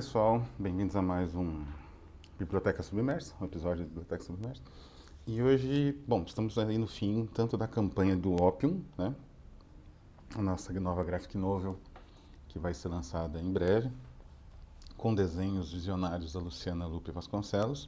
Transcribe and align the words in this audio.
pessoal, 0.00 0.42
bem-vindos 0.58 0.96
a 0.96 1.02
mais 1.02 1.34
um 1.34 1.62
Biblioteca 2.38 2.82
Submersa, 2.82 3.34
um 3.38 3.44
episódio 3.44 3.84
de 3.84 3.90
Biblioteca 3.90 4.24
Submersa. 4.24 4.62
E 5.26 5.42
hoje, 5.42 5.94
bom, 6.08 6.22
estamos 6.22 6.56
aí 6.56 6.78
no 6.78 6.86
fim 6.86 7.28
tanto 7.34 7.54
da 7.54 7.68
campanha 7.68 8.16
do 8.16 8.34
Opium, 8.42 8.82
né? 8.96 9.14
A 10.34 10.40
nossa 10.40 10.72
nova 10.80 11.04
graphic 11.04 11.36
novel 11.36 11.78
que 12.48 12.58
vai 12.58 12.72
ser 12.72 12.88
lançada 12.88 13.38
em 13.42 13.52
breve, 13.52 13.92
com 14.96 15.14
desenhos 15.14 15.70
visionários 15.70 16.32
da 16.32 16.40
Luciana 16.40 16.86
Lupe 16.86 17.10
Vasconcelos, 17.10 17.86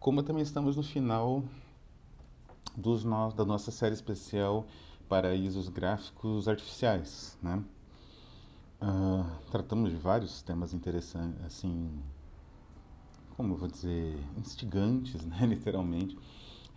como 0.00 0.24
também 0.24 0.42
estamos 0.42 0.74
no 0.74 0.82
final 0.82 1.44
dos 2.76 3.04
no, 3.04 3.28
da 3.30 3.44
nossa 3.44 3.70
série 3.70 3.94
especial 3.94 4.66
Paraísos 5.08 5.68
Gráficos 5.68 6.48
Artificiais, 6.48 7.38
né? 7.40 7.62
Uh, 8.82 9.24
tratamos 9.48 9.92
de 9.92 9.96
vários 9.96 10.42
temas 10.42 10.74
interessantes, 10.74 11.40
assim, 11.44 12.02
como 13.36 13.54
eu 13.54 13.56
vou 13.56 13.68
dizer, 13.68 14.18
instigantes, 14.36 15.22
né, 15.24 15.46
literalmente, 15.46 16.18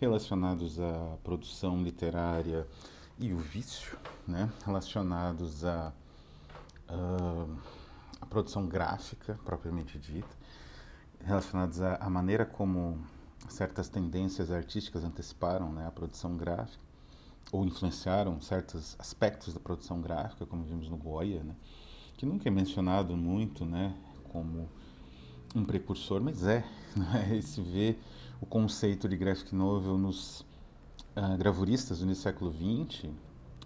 relacionados 0.00 0.78
à 0.78 1.18
produção 1.24 1.82
literária 1.82 2.64
e 3.18 3.32
o 3.32 3.38
vício, 3.38 3.98
né, 4.24 4.48
relacionados 4.64 5.64
à, 5.64 5.92
à, 6.86 7.46
à 8.20 8.26
produção 8.26 8.68
gráfica, 8.68 9.36
propriamente 9.44 9.98
dita, 9.98 10.36
relacionados 11.24 11.82
à, 11.82 11.96
à, 11.96 12.08
maneira 12.08 12.46
como 12.46 13.04
certas 13.48 13.88
tendências 13.88 14.52
artísticas 14.52 15.02
anteciparam 15.02 15.72
né, 15.72 15.84
a 15.88 15.90
produção 15.90 16.36
gráfica, 16.36 16.84
ou 17.50 17.64
influenciaram 17.64 18.40
certos 18.40 18.94
aspectos 18.96 19.52
da 19.52 19.58
produção 19.58 20.00
gráfica, 20.00 20.46
como 20.46 20.62
vimos 20.62 20.88
no 20.88 20.96
Goya, 20.96 21.42
né, 21.42 21.56
que 22.16 22.24
nunca 22.24 22.48
é 22.48 22.50
mencionado 22.50 23.16
muito, 23.16 23.64
né, 23.64 23.94
como 24.32 24.68
um 25.54 25.64
precursor, 25.64 26.20
mas 26.20 26.44
é, 26.44 26.64
né, 26.96 27.40
se 27.42 27.60
vê 27.60 27.96
o 28.40 28.46
conceito 28.46 29.08
de 29.08 29.16
graphic 29.16 29.54
novel 29.54 29.96
nos 29.98 30.40
uh, 31.16 31.36
gravuristas 31.38 32.00
do 32.00 32.14
século 32.14 32.52
XX 32.52 33.10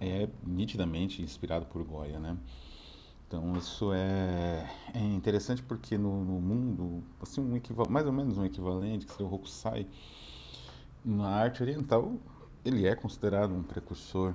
é 0.01 0.29
nitidamente 0.45 1.21
inspirado 1.21 1.67
por 1.67 1.85
Goya, 1.85 2.19
né? 2.19 2.37
Então 3.27 3.57
isso 3.57 3.93
é, 3.93 4.69
é 4.95 5.01
interessante 5.01 5.63
porque 5.63 5.97
no, 5.97 6.25
no 6.25 6.41
mundo, 6.41 7.05
assim, 7.21 7.41
um 7.41 7.61
mais 7.89 8.07
ou 8.07 8.13
menos 8.13 8.39
um 8.39 8.45
equivalente, 8.45 9.07
que 9.07 9.13
seria 9.13 9.27
o 9.27 9.33
Hokusai, 9.33 9.87
na 11.05 11.29
arte 11.29 11.63
oriental, 11.63 12.15
ele 12.65 12.87
é 12.87 12.95
considerado 12.97 13.55
um 13.55 13.63
precursor 13.63 14.35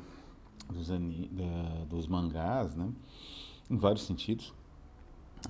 dos, 0.70 0.88
da, 0.88 1.86
dos 1.90 2.08
mangás, 2.08 2.76
né? 2.76 2.90
Em 3.70 3.78
vários 3.78 4.06
sentidos, 4.06 4.54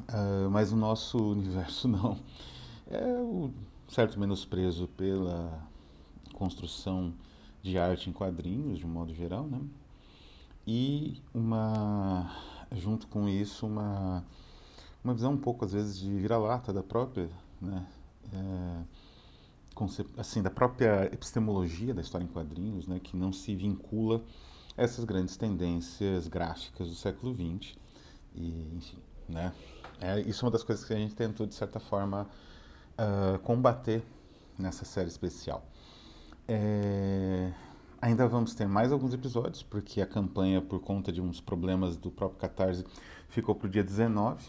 uh, 0.09 0.49
mas 0.51 0.71
o 0.71 0.75
nosso 0.75 1.17
universo 1.31 1.87
não. 1.87 2.17
É 2.87 3.03
o 3.03 3.51
certo 3.87 4.19
menosprezo 4.19 4.87
pela 4.89 5.67
construção 6.33 7.13
de 7.61 7.77
arte 7.77 8.09
em 8.09 8.13
quadrinhos, 8.13 8.77
de 8.77 8.85
um 8.85 8.89
modo 8.89 9.13
geral, 9.13 9.47
né? 9.47 9.59
E 10.67 11.21
uma, 11.33 12.31
junto 12.75 13.07
com 13.07 13.27
isso, 13.27 13.65
uma, 13.65 14.23
uma 15.03 15.13
visão 15.13 15.33
um 15.33 15.37
pouco, 15.37 15.65
às 15.65 15.73
vezes, 15.73 15.97
de 15.97 16.13
vira-lata 16.15 16.71
da 16.71 16.83
própria, 16.83 17.29
né? 17.61 17.87
É, 18.33 18.83
assim, 20.17 20.41
da 20.41 20.49
própria 20.49 21.05
epistemologia 21.05 21.93
da 21.93 22.01
história 22.01 22.23
em 22.23 22.27
quadrinhos, 22.27 22.87
né? 22.87 22.99
Que 22.99 23.17
não 23.17 23.31
se 23.33 23.55
vincula 23.55 24.23
a 24.77 24.83
essas 24.83 25.05
grandes 25.05 25.37
tendências 25.37 26.27
gráficas 26.27 26.87
do 26.87 26.95
século 26.95 27.33
XX 27.33 27.75
e, 28.35 28.77
enfim, 28.77 28.97
né? 29.27 29.53
É, 29.99 30.19
isso 30.21 30.43
é 30.43 30.45
uma 30.45 30.51
das 30.51 30.63
coisas 30.63 30.85
que 30.85 30.93
a 30.93 30.97
gente 30.97 31.15
tentou, 31.15 31.45
de 31.45 31.55
certa 31.55 31.79
forma, 31.79 32.27
uh, 32.99 33.39
combater 33.39 34.03
nessa 34.57 34.85
série 34.85 35.07
especial. 35.07 35.65
É, 36.47 37.51
ainda 38.01 38.27
vamos 38.27 38.53
ter 38.53 38.67
mais 38.67 38.91
alguns 38.91 39.13
episódios, 39.13 39.63
porque 39.63 40.01
a 40.01 40.05
campanha, 40.05 40.61
por 40.61 40.79
conta 40.79 41.11
de 41.11 41.21
uns 41.21 41.41
problemas 41.41 41.97
do 41.97 42.11
próprio 42.11 42.39
Catarse, 42.39 42.85
ficou 43.29 43.55
para 43.55 43.67
o 43.67 43.69
dia 43.69 43.83
19. 43.83 44.43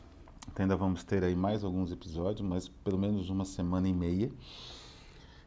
Então 0.49 0.63
ainda 0.63 0.77
vamos 0.77 1.03
ter 1.03 1.25
aí 1.25 1.35
mais 1.35 1.65
alguns 1.65 1.91
episódios, 1.91 2.47
mas 2.47 2.69
pelo 2.69 2.99
menos 2.99 3.31
uma 3.31 3.45
semana 3.45 3.89
e 3.89 3.93
meia. 3.93 4.31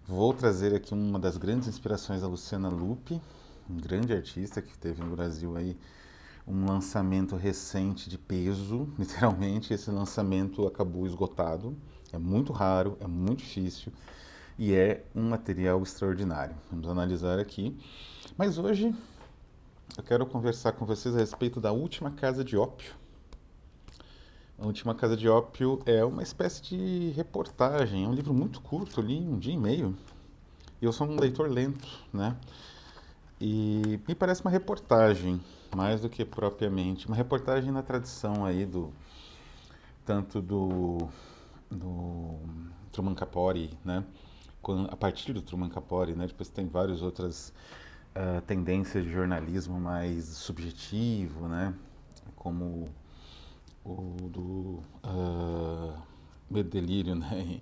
Vou 0.07 0.33
trazer 0.33 0.75
aqui 0.75 0.94
uma 0.94 1.19
das 1.19 1.38
grandes 1.38 1.67
inspirações 1.67 2.22
da 2.22 2.28
Luciana 2.28 2.67
Lupe, 2.67 3.22
um 3.69 3.78
grande 3.78 4.11
artista 4.11 4.61
que 4.61 4.78
teve 4.78 5.01
no 5.03 5.16
Brasil 5.16 5.55
aí 5.55 5.78
um 6.49 6.65
lançamento 6.65 7.35
recente 7.35 8.09
de 8.09 8.17
peso, 8.17 8.89
literalmente. 8.97 9.73
Esse 9.73 9.91
lançamento 9.91 10.65
acabou 10.65 11.05
esgotado. 11.05 11.77
É 12.11 12.17
muito 12.17 12.51
raro, 12.51 12.97
é 12.99 13.07
muito 13.07 13.39
difícil 13.39 13.93
e 14.57 14.73
é 14.73 15.05
um 15.15 15.29
material 15.29 15.81
extraordinário. 15.81 16.55
Vamos 16.69 16.89
analisar 16.89 17.39
aqui. 17.39 17.77
Mas 18.35 18.57
hoje 18.57 18.93
eu 19.97 20.03
quero 20.03 20.25
conversar 20.25 20.73
com 20.73 20.85
vocês 20.85 21.15
a 21.15 21.19
respeito 21.19 21.61
da 21.61 21.71
Última 21.71 22.11
Casa 22.11 22.43
de 22.43 22.57
Ópio. 22.57 22.93
A 24.57 24.66
Última 24.66 24.93
Casa 24.93 25.16
de 25.16 25.29
Ópio 25.29 25.79
é 25.85 26.03
uma 26.03 26.21
espécie 26.21 26.61
de 26.61 27.11
reportagem, 27.11 28.03
é 28.03 28.07
um 28.07 28.13
livro 28.13 28.33
muito 28.33 28.59
curto, 28.59 28.99
li 28.99 29.17
um 29.19 29.39
dia 29.39 29.53
e 29.53 29.57
meio. 29.57 29.95
Eu 30.81 30.91
sou 30.91 31.07
um 31.07 31.17
leitor 31.17 31.49
lento, 31.49 31.87
né? 32.11 32.35
E 33.39 33.99
me 34.05 34.13
parece 34.13 34.41
uma 34.41 34.51
reportagem 34.51 35.39
mais 35.75 36.02
do 36.02 36.09
que 36.09 36.25
propriamente 36.25 37.07
uma 37.07 37.16
reportagem 37.16 37.72
na 37.72 37.81
tradição 37.81 38.46
aí 38.46 38.66
do 38.66 38.94
tanto 40.06 40.41
do, 40.41 41.07
do 41.69 42.40
Truman 42.91 43.13
Capote, 43.13 43.78
né? 43.85 44.03
a 44.90 44.96
partir 44.96 45.34
do 45.34 45.41
Truman 45.41 45.69
Capote, 45.69 46.13
né? 46.13 46.28
Depois 46.28 46.50
tem 46.50 46.68
várias 46.68 47.02
outras 47.02 47.53
uh, 48.16 48.41
tendências 48.41 49.03
de 49.03 49.12
jornalismo 49.12 49.79
mais 49.79 50.25
subjetivo, 50.25 51.47
né? 51.47 51.74
Como 52.35 52.90
o 53.85 54.29
do 54.29 54.84
uh, 55.03 56.63
Delírio, 56.63 57.16
né? 57.16 57.62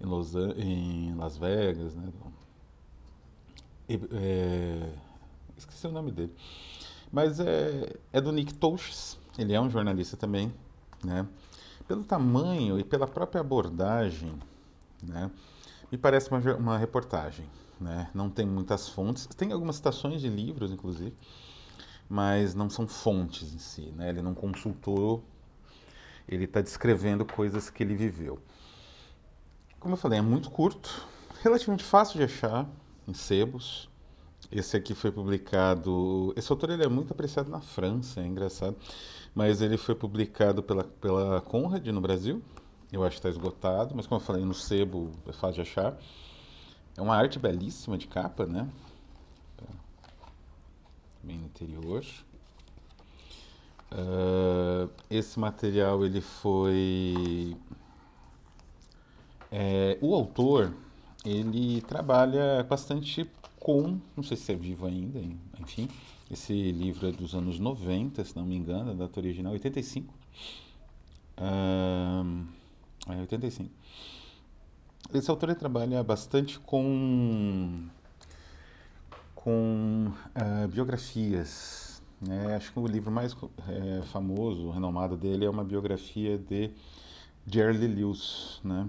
Em, 0.00 0.06
Los, 0.06 0.34
em 0.34 1.14
Las 1.14 1.36
Vegas, 1.36 1.94
né? 1.94 2.12
E, 3.88 4.00
é, 4.12 4.92
esqueci 5.56 5.86
o 5.86 5.92
nome 5.92 6.10
dele. 6.10 6.34
Mas 7.12 7.38
é, 7.38 7.94
é 8.10 8.20
do 8.22 8.32
Nick 8.32 8.54
Touches, 8.54 9.18
ele 9.38 9.52
é 9.52 9.60
um 9.60 9.68
jornalista 9.68 10.16
também, 10.16 10.50
né? 11.04 11.26
Pelo 11.86 12.02
tamanho 12.02 12.80
e 12.80 12.84
pela 12.84 13.06
própria 13.06 13.42
abordagem, 13.42 14.32
né? 15.02 15.30
Me 15.90 15.98
parece 15.98 16.30
uma, 16.30 16.38
uma 16.56 16.78
reportagem, 16.78 17.44
né? 17.78 18.08
Não 18.14 18.30
tem 18.30 18.46
muitas 18.46 18.88
fontes, 18.88 19.26
tem 19.26 19.52
algumas 19.52 19.76
citações 19.76 20.22
de 20.22 20.28
livros, 20.28 20.72
inclusive, 20.72 21.14
mas 22.08 22.54
não 22.54 22.70
são 22.70 22.86
fontes 22.86 23.52
em 23.52 23.58
si, 23.58 23.92
né? 23.94 24.08
Ele 24.08 24.22
não 24.22 24.32
consultou, 24.32 25.22
ele 26.26 26.44
está 26.44 26.62
descrevendo 26.62 27.26
coisas 27.26 27.68
que 27.68 27.82
ele 27.82 27.94
viveu. 27.94 28.38
Como 29.78 29.94
eu 29.94 29.98
falei, 29.98 30.18
é 30.18 30.22
muito 30.22 30.50
curto, 30.50 31.06
relativamente 31.42 31.84
fácil 31.84 32.16
de 32.16 32.24
achar 32.24 32.66
em 33.06 33.12
sebos, 33.12 33.90
esse 34.52 34.76
aqui 34.76 34.94
foi 34.94 35.10
publicado. 35.10 36.32
Esse 36.36 36.52
autor 36.52 36.70
ele 36.70 36.84
é 36.84 36.88
muito 36.88 37.12
apreciado 37.12 37.50
na 37.50 37.60
França, 37.60 38.20
é 38.20 38.26
engraçado. 38.26 38.76
Mas 39.34 39.62
ele 39.62 39.78
foi 39.78 39.94
publicado 39.94 40.62
pela, 40.62 40.84
pela 40.84 41.40
Conrad 41.40 41.86
no 41.88 42.00
Brasil. 42.00 42.42
Eu 42.92 43.02
acho 43.02 43.12
que 43.16 43.26
está 43.26 43.30
esgotado, 43.30 43.94
mas 43.96 44.06
como 44.06 44.20
eu 44.20 44.24
falei, 44.24 44.44
no 44.44 44.52
sebo 44.52 45.10
é 45.26 45.32
fácil 45.32 45.54
de 45.54 45.60
achar. 45.62 45.98
É 46.96 47.00
uma 47.00 47.16
arte 47.16 47.38
belíssima 47.38 47.96
de 47.96 48.06
capa, 48.06 48.44
né? 48.44 48.68
Bem 51.22 51.38
no 51.38 51.46
interior. 51.46 52.04
Uh, 53.90 54.90
esse 55.08 55.38
material 55.38 56.04
ele 56.04 56.20
foi. 56.20 57.56
É, 59.50 59.98
o 60.00 60.14
autor 60.14 60.74
ele 61.24 61.80
trabalha 61.82 62.64
bastante 62.64 63.30
com, 63.62 64.00
não 64.16 64.24
sei 64.24 64.36
se 64.36 64.50
é 64.50 64.56
vivo 64.56 64.86
ainda, 64.86 65.20
enfim, 65.60 65.88
esse 66.28 66.52
livro 66.72 67.06
é 67.06 67.12
dos 67.12 67.32
anos 67.32 67.60
90, 67.60 68.24
se 68.24 68.34
não 68.34 68.44
me 68.44 68.56
engano, 68.56 68.90
a 68.90 68.94
data 68.94 69.20
original, 69.20 69.52
85. 69.52 70.12
Uh, 71.38 72.44
é 73.08 73.20
85. 73.20 73.70
Esse 75.14 75.30
autor 75.30 75.54
trabalha 75.54 76.02
bastante 76.02 76.58
com, 76.58 77.86
com 79.32 80.08
uh, 80.10 80.66
biografias. 80.66 82.02
Né? 82.20 82.56
Acho 82.56 82.72
que 82.72 82.80
o 82.80 82.86
livro 82.86 83.12
mais 83.12 83.36
é, 83.68 84.02
famoso, 84.06 84.70
renomado 84.70 85.16
dele 85.16 85.44
é 85.44 85.50
uma 85.50 85.62
biografia 85.62 86.36
de 86.36 86.72
Jerry 87.46 87.86
Lewis, 87.86 88.60
né? 88.64 88.88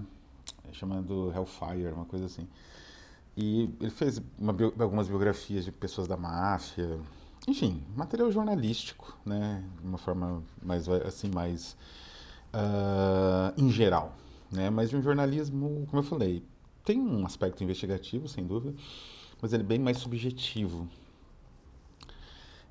chamado 0.72 1.32
Hellfire, 1.32 1.92
uma 1.92 2.06
coisa 2.06 2.26
assim. 2.26 2.48
E 3.36 3.70
ele 3.80 3.90
fez 3.90 4.22
uma, 4.38 4.54
algumas 4.78 5.08
biografias 5.08 5.64
de 5.64 5.72
pessoas 5.72 6.06
da 6.06 6.16
máfia, 6.16 6.98
enfim, 7.48 7.82
material 7.96 8.30
jornalístico, 8.30 9.16
né, 9.24 9.62
de 9.80 9.86
uma 9.86 9.98
forma 9.98 10.42
mais 10.62 10.88
assim 10.88 11.28
mais 11.28 11.76
uh, 12.54 13.52
em 13.60 13.70
geral, 13.70 14.14
né? 14.50 14.70
Mas 14.70 14.90
de 14.90 14.96
um 14.96 15.02
jornalismo, 15.02 15.86
como 15.90 16.00
eu 16.00 16.06
falei, 16.06 16.44
tem 16.84 17.00
um 17.00 17.26
aspecto 17.26 17.64
investigativo, 17.64 18.28
sem 18.28 18.46
dúvida, 18.46 18.74
mas 19.42 19.52
ele 19.52 19.62
é 19.62 19.66
bem 19.66 19.78
mais 19.78 19.98
subjetivo. 19.98 20.88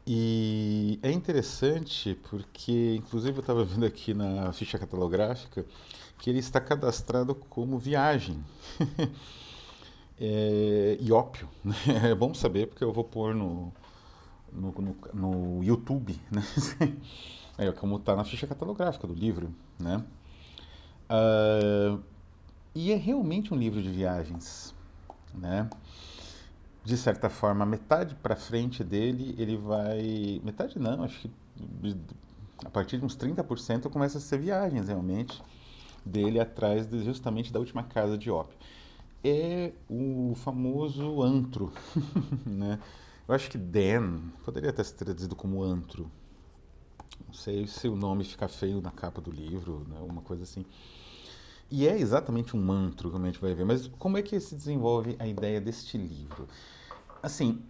E 0.05 0.99
é 1.01 1.11
interessante 1.11 2.17
porque, 2.29 2.95
inclusive, 2.97 3.37
eu 3.37 3.41
estava 3.41 3.63
vendo 3.65 3.85
aqui 3.85 4.13
na 4.13 4.51
ficha 4.53 4.77
catalográfica 4.77 5.65
que 6.19 6.29
ele 6.29 6.39
está 6.39 6.59
cadastrado 6.59 7.35
como 7.35 7.77
viagem. 7.77 8.43
é, 10.25 10.97
e 11.01 11.11
ópio. 11.11 11.49
Né? 11.63 11.75
É 12.11 12.15
bom 12.15 12.33
saber 12.33 12.67
porque 12.67 12.83
eu 12.83 12.93
vou 12.93 13.03
pôr 13.03 13.35
no, 13.35 13.73
no, 14.51 14.71
no, 14.71 14.95
no 15.13 15.63
YouTube, 15.63 16.19
né? 16.31 16.41
É 17.55 17.71
como 17.71 17.97
está 17.97 18.15
na 18.15 18.23
ficha 18.23 18.47
catalográfica 18.47 19.05
do 19.05 19.13
livro, 19.13 19.53
né? 19.77 20.03
Uh, 21.07 22.01
e 22.73 22.91
é 22.91 22.95
realmente 22.95 23.53
um 23.53 23.57
livro 23.57 23.79
de 23.79 23.91
viagens, 23.91 24.73
né? 25.35 25.69
De 26.83 26.97
certa 26.97 27.29
forma, 27.29 27.63
metade 27.63 28.15
para 28.15 28.35
frente 28.35 28.83
dele, 28.83 29.35
ele 29.37 29.55
vai... 29.55 30.41
Metade 30.43 30.79
não, 30.79 31.03
acho 31.03 31.19
que 31.19 31.31
a 32.65 32.69
partir 32.71 32.97
de 32.97 33.05
uns 33.05 33.15
30% 33.15 33.87
começa 33.91 34.17
a 34.17 34.21
ser 34.21 34.39
viagens, 34.39 34.87
realmente, 34.87 35.39
dele 36.03 36.39
atrás 36.39 36.87
de, 36.87 37.03
justamente 37.03 37.53
da 37.53 37.59
última 37.59 37.83
casa 37.83 38.17
de 38.17 38.31
ópio. 38.31 38.57
É 39.23 39.71
o 39.89 40.33
famoso 40.35 41.21
antro, 41.21 41.71
né? 42.45 42.79
Eu 43.27 43.33
acho 43.33 43.49
que 43.49 43.57
Dan 43.57 44.19
poderia 44.43 44.73
ter 44.73 44.83
se 44.83 44.93
traduzido 44.93 45.35
como 45.35 45.63
antro. 45.63 46.11
Não 47.25 47.33
sei 47.33 47.65
se 47.67 47.87
o 47.87 47.95
nome 47.95 48.25
fica 48.25 48.47
feio 48.47 48.81
na 48.81 48.91
capa 48.91 49.21
do 49.21 49.31
livro, 49.31 49.85
né? 49.87 49.97
uma 50.01 50.21
coisa 50.21 50.43
assim. 50.43 50.65
E 51.71 51.87
é 51.87 51.97
exatamente 51.97 52.55
um 52.55 52.61
mantra, 52.61 53.09
como 53.09 53.23
a 53.23 53.27
gente 53.27 53.39
vai 53.39 53.53
ver. 53.53 53.65
Mas 53.65 53.87
como 53.97 54.17
é 54.17 54.21
que 54.21 54.39
se 54.39 54.55
desenvolve 54.55 55.15
a 55.17 55.25
ideia 55.25 55.61
deste 55.61 55.97
livro? 55.97 56.47
Assim, 57.21 57.63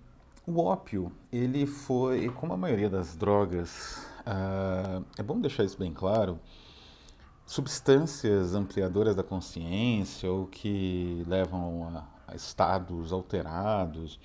o 0.45 0.59
ópio, 0.59 1.11
ele 1.31 1.65
foi, 1.65 2.29
como 2.29 2.51
a 2.53 2.57
maioria 2.57 2.89
das 2.89 3.15
drogas, 3.15 4.05
uh, 4.27 5.05
é 5.17 5.23
bom 5.23 5.39
deixar 5.39 5.63
isso 5.63 5.77
bem 5.77 5.93
claro, 5.93 6.39
substâncias 7.45 8.55
ampliadoras 8.55 9.15
da 9.15 9.23
consciência 9.23 10.31
ou 10.31 10.47
que 10.47 11.23
levam 11.27 11.87
a, 12.27 12.35
estados 12.35 13.11
alterados 13.11 14.19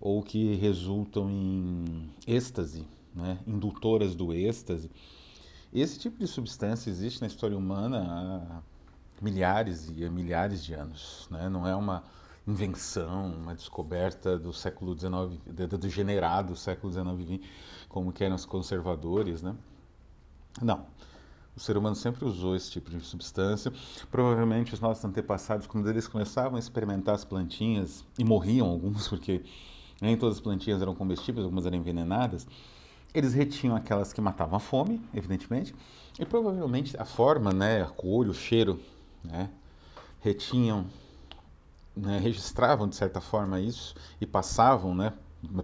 ou 0.00 0.22
que 0.22 0.54
resultam 0.54 1.30
em 1.30 2.10
êxtase, 2.26 2.86
né, 3.14 3.38
indutoras 3.46 4.14
do 4.14 4.32
êxtase. 4.32 4.90
Esse 5.72 5.98
tipo 5.98 6.18
de 6.18 6.26
substância 6.26 6.88
existe 6.88 7.20
na 7.20 7.26
história 7.26 7.56
humana 7.56 8.62
há 9.20 9.22
milhares 9.22 9.88
e 9.88 10.08
milhares 10.08 10.64
de 10.64 10.72
anos. 10.74 11.28
Né? 11.30 11.48
Não 11.48 11.66
é 11.66 11.74
uma 11.74 12.04
invenção, 12.46 13.32
uma 13.32 13.54
descoberta 13.54 14.38
do 14.38 14.52
século 14.52 14.98
XIX, 14.98 15.38
do 15.68 15.90
generado 15.90 16.54
do 16.54 16.56
século 16.56 16.90
XIX 16.90 17.06
e 17.20 17.36
XX, 17.36 17.48
como 17.88 18.12
querem 18.12 18.34
os 18.34 18.46
conservadores. 18.46 19.42
Né? 19.42 19.54
Não. 20.62 20.86
O 21.58 21.60
ser 21.60 21.76
humano 21.76 21.96
sempre 21.96 22.24
usou 22.24 22.54
esse 22.54 22.70
tipo 22.70 22.88
de 22.88 23.00
substância. 23.00 23.72
Provavelmente 24.12 24.72
os 24.74 24.78
nossos 24.78 25.04
antepassados, 25.04 25.66
quando 25.66 25.90
eles 25.90 26.06
começavam 26.06 26.54
a 26.54 26.60
experimentar 26.60 27.16
as 27.16 27.24
plantinhas, 27.24 28.04
e 28.16 28.22
morriam 28.22 28.68
alguns, 28.68 29.08
porque 29.10 29.42
nem 30.00 30.16
todas 30.16 30.36
as 30.36 30.40
plantinhas 30.40 30.80
eram 30.80 30.94
comestíveis, 30.94 31.44
algumas 31.44 31.66
eram 31.66 31.76
envenenadas, 31.76 32.46
eles 33.12 33.34
retinham 33.34 33.74
aquelas 33.74 34.12
que 34.12 34.20
matavam 34.20 34.56
a 34.56 34.60
fome, 34.60 35.02
evidentemente, 35.12 35.74
e 36.16 36.24
provavelmente 36.24 36.96
a 36.96 37.04
forma, 37.04 37.52
né, 37.52 37.82
a 37.82 37.86
cor, 37.86 38.28
o 38.28 38.34
cheiro, 38.34 38.80
né, 39.24 39.50
retinham, 40.20 40.86
né, 41.96 42.18
registravam 42.18 42.86
de 42.86 42.94
certa 42.94 43.20
forma 43.20 43.60
isso 43.60 43.96
e 44.20 44.26
passavam, 44.26 44.94
né, 44.94 45.12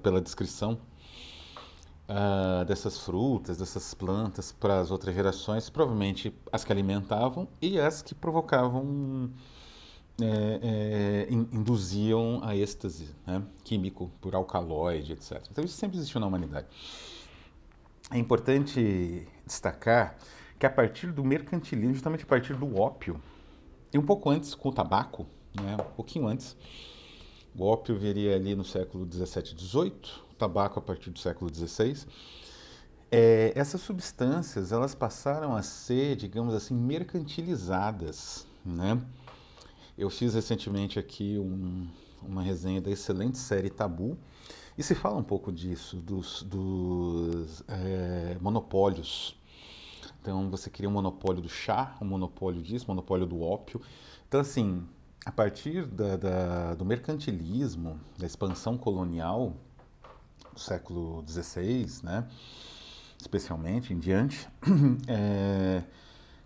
pela 0.02 0.20
descrição 0.20 0.76
uh, 2.08 2.64
dessas 2.64 2.98
frutas, 2.98 3.58
dessas 3.58 3.94
plantas 3.94 4.52
para 4.52 4.80
as 4.80 4.90
outras 4.90 5.14
gerações, 5.14 5.70
provavelmente 5.70 6.34
as 6.52 6.64
que 6.64 6.72
alimentavam 6.72 7.48
e 7.60 7.78
as 7.78 8.02
que 8.02 8.14
provocavam 8.14 9.30
é, 10.20 11.26
é, 11.28 11.32
induziam 11.32 12.40
a 12.44 12.56
êxtase 12.56 13.08
né, 13.26 13.42
químico 13.64 14.10
por 14.20 14.34
alcaloide, 14.34 15.12
etc. 15.12 15.42
Então 15.50 15.64
isso 15.64 15.74
sempre 15.74 15.96
existiu 15.96 16.20
na 16.20 16.26
humanidade. 16.26 16.66
É 18.10 18.18
importante 18.18 19.26
destacar 19.44 20.16
que 20.58 20.66
a 20.66 20.70
partir 20.70 21.10
do 21.10 21.24
mercantilismo, 21.24 21.94
justamente 21.94 22.22
a 22.22 22.26
partir 22.26 22.54
do 22.54 22.78
ópio, 22.78 23.20
e 23.92 23.98
um 23.98 24.04
pouco 24.04 24.30
antes 24.30 24.54
com 24.54 24.68
o 24.68 24.72
tabaco, 24.72 25.26
né, 25.60 25.76
um 25.80 25.94
pouquinho 25.94 26.28
antes, 26.28 26.56
o 27.56 27.64
ópio 27.64 27.96
viria 27.96 28.36
ali 28.36 28.54
no 28.54 28.64
século 28.64 29.06
17 29.06 29.52
e 29.52 29.56
18, 29.56 30.24
o 30.30 30.33
tabaco 30.44 30.78
a 30.78 30.82
partir 30.82 31.10
do 31.10 31.18
século 31.18 31.50
16. 31.50 32.06
É, 33.10 33.52
essas 33.54 33.80
substâncias 33.80 34.72
elas 34.72 34.94
passaram 34.94 35.54
a 35.56 35.62
ser, 35.62 36.16
digamos 36.16 36.54
assim, 36.54 36.74
mercantilizadas, 36.74 38.46
né? 38.64 39.00
Eu 39.96 40.10
fiz 40.10 40.34
recentemente 40.34 40.98
aqui 40.98 41.38
um, 41.38 41.86
uma 42.22 42.42
resenha 42.42 42.80
da 42.80 42.90
excelente 42.90 43.38
série 43.38 43.70
Tabu, 43.70 44.18
e 44.76 44.82
se 44.82 44.94
fala 44.94 45.16
um 45.16 45.22
pouco 45.22 45.52
disso, 45.52 45.96
dos, 45.98 46.42
dos 46.42 47.62
é, 47.68 48.36
monopólios. 48.40 49.38
Então, 50.20 50.50
você 50.50 50.68
cria 50.68 50.88
um 50.88 50.92
monopólio 50.92 51.40
do 51.40 51.48
chá, 51.48 51.96
um 52.02 52.06
monopólio 52.06 52.60
disso, 52.60 52.86
um 52.88 52.94
monopólio 52.94 53.24
do 53.24 53.40
ópio. 53.40 53.80
Então, 54.26 54.40
assim, 54.40 54.82
a 55.24 55.30
partir 55.30 55.86
da, 55.86 56.16
da, 56.16 56.74
do 56.74 56.84
mercantilismo, 56.84 58.00
da 58.18 58.26
expansão 58.26 58.76
colonial 58.76 59.54
do 60.54 60.60
século 60.60 61.24
XVI, 61.26 61.86
né, 62.02 62.26
especialmente 63.20 63.92
em 63.92 63.98
diante, 63.98 64.48
é, 65.06 65.82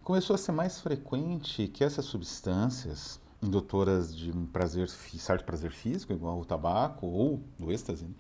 começou 0.03 0.35
a 0.35 0.39
ser 0.39 0.53
mais 0.53 0.81
frequente 0.81 1.69
que 1.69 1.85
essas 1.85 2.07
substâncias 2.07 3.21
indutoras 3.43 4.15
de 4.17 4.31
um 4.33 4.47
prazer, 4.47 4.89
certo 4.89 5.45
prazer 5.45 5.71
físico, 5.71 6.13
igual 6.13 6.41
o 6.41 6.45
tabaco 6.45 7.07
ou 7.07 7.43
o 7.61 7.71
êxtase, 7.71 8.05
né? 8.05 8.11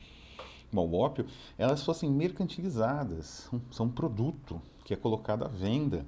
o 0.72 0.94
ópio, 0.94 1.26
elas 1.56 1.82
fossem 1.82 2.10
mercantilizadas. 2.10 3.48
São 3.70 3.86
um 3.86 3.90
produto 3.90 4.60
que 4.84 4.94
é 4.94 4.96
colocado 4.96 5.44
à 5.44 5.48
venda. 5.48 6.06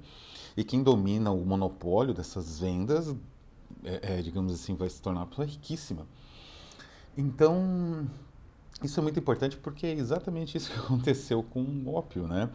E 0.55 0.63
quem 0.63 0.83
domina 0.83 1.31
o 1.31 1.45
monopólio 1.45 2.13
dessas 2.13 2.59
vendas, 2.59 3.13
é, 3.83 4.17
é, 4.17 4.21
digamos 4.21 4.53
assim, 4.53 4.75
vai 4.75 4.89
se 4.89 5.01
tornar 5.01 5.21
uma 5.21 5.27
pessoa 5.27 5.47
riquíssima. 5.47 6.07
Então, 7.17 8.09
isso 8.83 8.99
é 8.99 9.03
muito 9.03 9.19
importante 9.19 9.57
porque 9.57 9.85
é 9.85 9.93
exatamente 9.93 10.57
isso 10.57 10.71
que 10.71 10.77
aconteceu 10.79 11.43
com 11.43 11.61
o 11.61 11.93
ópio, 11.93 12.27
né? 12.27 12.49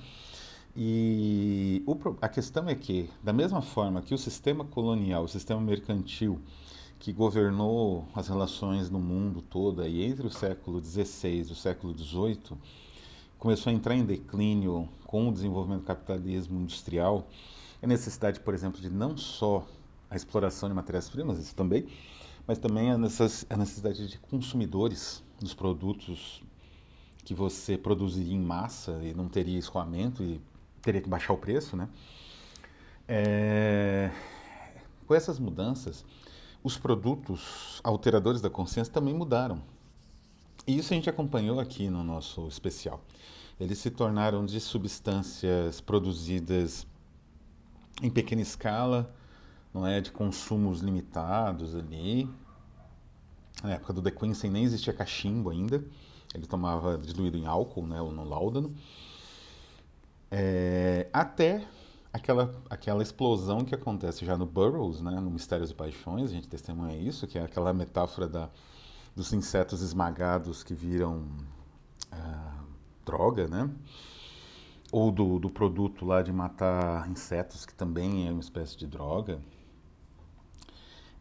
E 0.76 1.82
o, 1.86 1.96
a 2.20 2.28
questão 2.28 2.68
é 2.68 2.74
que, 2.74 3.08
da 3.22 3.32
mesma 3.32 3.62
forma 3.62 4.02
que 4.02 4.12
o 4.12 4.18
sistema 4.18 4.64
colonial, 4.64 5.24
o 5.24 5.28
sistema 5.28 5.60
mercantil, 5.60 6.38
que 6.98 7.12
governou 7.12 8.06
as 8.14 8.28
relações 8.28 8.90
no 8.90 8.98
mundo 8.98 9.40
todo 9.40 9.80
aí 9.80 10.02
entre 10.04 10.26
o 10.26 10.30
século 10.30 10.82
XVI 10.82 11.46
e 11.48 11.52
o 11.52 11.54
século 11.54 11.96
XVIII, 11.96 12.58
começou 13.38 13.70
a 13.70 13.74
entrar 13.74 13.94
em 13.94 14.04
declínio 14.04 14.88
com 15.06 15.28
o 15.28 15.32
desenvolvimento 15.32 15.80
do 15.80 15.86
capitalismo 15.86 16.60
industrial, 16.60 17.26
a 17.82 17.86
necessidade, 17.86 18.40
por 18.40 18.52
exemplo, 18.52 18.80
de 18.80 18.90
não 18.90 19.16
só 19.16 19.66
a 20.10 20.16
exploração 20.16 20.68
de 20.68 20.74
matérias-primas, 20.74 21.38
isso 21.38 21.54
também, 21.54 21.86
mas 22.46 22.58
também 22.58 22.90
a 22.90 22.98
necessidade 22.98 24.08
de 24.08 24.18
consumidores 24.18 25.22
dos 25.40 25.54
produtos 25.54 26.42
que 27.24 27.34
você 27.34 27.76
produziria 27.76 28.34
em 28.34 28.40
massa 28.40 29.00
e 29.02 29.12
não 29.12 29.28
teria 29.28 29.58
escoamento 29.58 30.22
e 30.22 30.40
teria 30.80 31.00
que 31.00 31.08
baixar 31.08 31.32
o 31.32 31.38
preço, 31.38 31.76
né? 31.76 31.88
É... 33.08 34.10
Com 35.06 35.14
essas 35.14 35.38
mudanças, 35.38 36.04
os 36.62 36.76
produtos 36.76 37.80
alteradores 37.82 38.40
da 38.40 38.50
consciência 38.50 38.92
também 38.92 39.14
mudaram. 39.14 39.60
E 40.66 40.76
isso 40.76 40.92
a 40.92 40.96
gente 40.96 41.08
acompanhou 41.08 41.60
aqui 41.60 41.88
no 41.88 42.02
nosso 42.02 42.48
especial. 42.48 43.00
Eles 43.58 43.78
se 43.78 43.90
tornaram 43.90 44.44
de 44.44 44.60
substâncias 44.60 45.80
produzidas 45.80 46.86
em 48.02 48.10
pequena 48.10 48.42
escala, 48.42 49.14
não 49.72 49.86
é, 49.86 50.00
de 50.00 50.10
consumos 50.10 50.80
limitados 50.80 51.74
ali. 51.74 52.28
Na 53.62 53.72
época 53.72 53.92
do 53.92 54.00
De 54.00 54.10
Quincey 54.10 54.50
nem 54.50 54.64
existia 54.64 54.92
cachimbo 54.92 55.50
ainda. 55.50 55.84
Ele 56.34 56.46
tomava 56.46 56.98
diluído 56.98 57.38
em 57.38 57.46
álcool, 57.46 57.86
né, 57.86 58.00
ou 58.00 58.12
no 58.12 58.24
láudano. 58.24 58.74
É, 60.30 61.08
até 61.12 61.66
aquela, 62.12 62.54
aquela 62.68 63.02
explosão 63.02 63.64
que 63.64 63.74
acontece 63.74 64.24
já 64.24 64.36
no 64.36 64.44
Burroughs, 64.44 65.00
né, 65.00 65.18
no 65.20 65.30
Mistérios 65.30 65.70
e 65.70 65.74
Paixões, 65.74 66.30
a 66.30 66.34
gente 66.34 66.48
testemunha 66.48 66.96
isso, 66.96 67.26
que 67.26 67.38
é 67.38 67.42
aquela 67.42 67.72
metáfora 67.72 68.28
da, 68.28 68.50
dos 69.14 69.32
insetos 69.32 69.80
esmagados 69.82 70.62
que 70.62 70.74
viram 70.74 71.26
uh, 72.12 72.64
droga, 73.04 73.48
né? 73.48 73.70
ou 74.92 75.10
do, 75.10 75.38
do 75.38 75.50
produto 75.50 76.04
lá 76.04 76.22
de 76.22 76.32
matar 76.32 77.08
insetos, 77.10 77.66
que 77.66 77.74
também 77.74 78.28
é 78.28 78.30
uma 78.30 78.40
espécie 78.40 78.76
de 78.76 78.86
droga. 78.86 79.40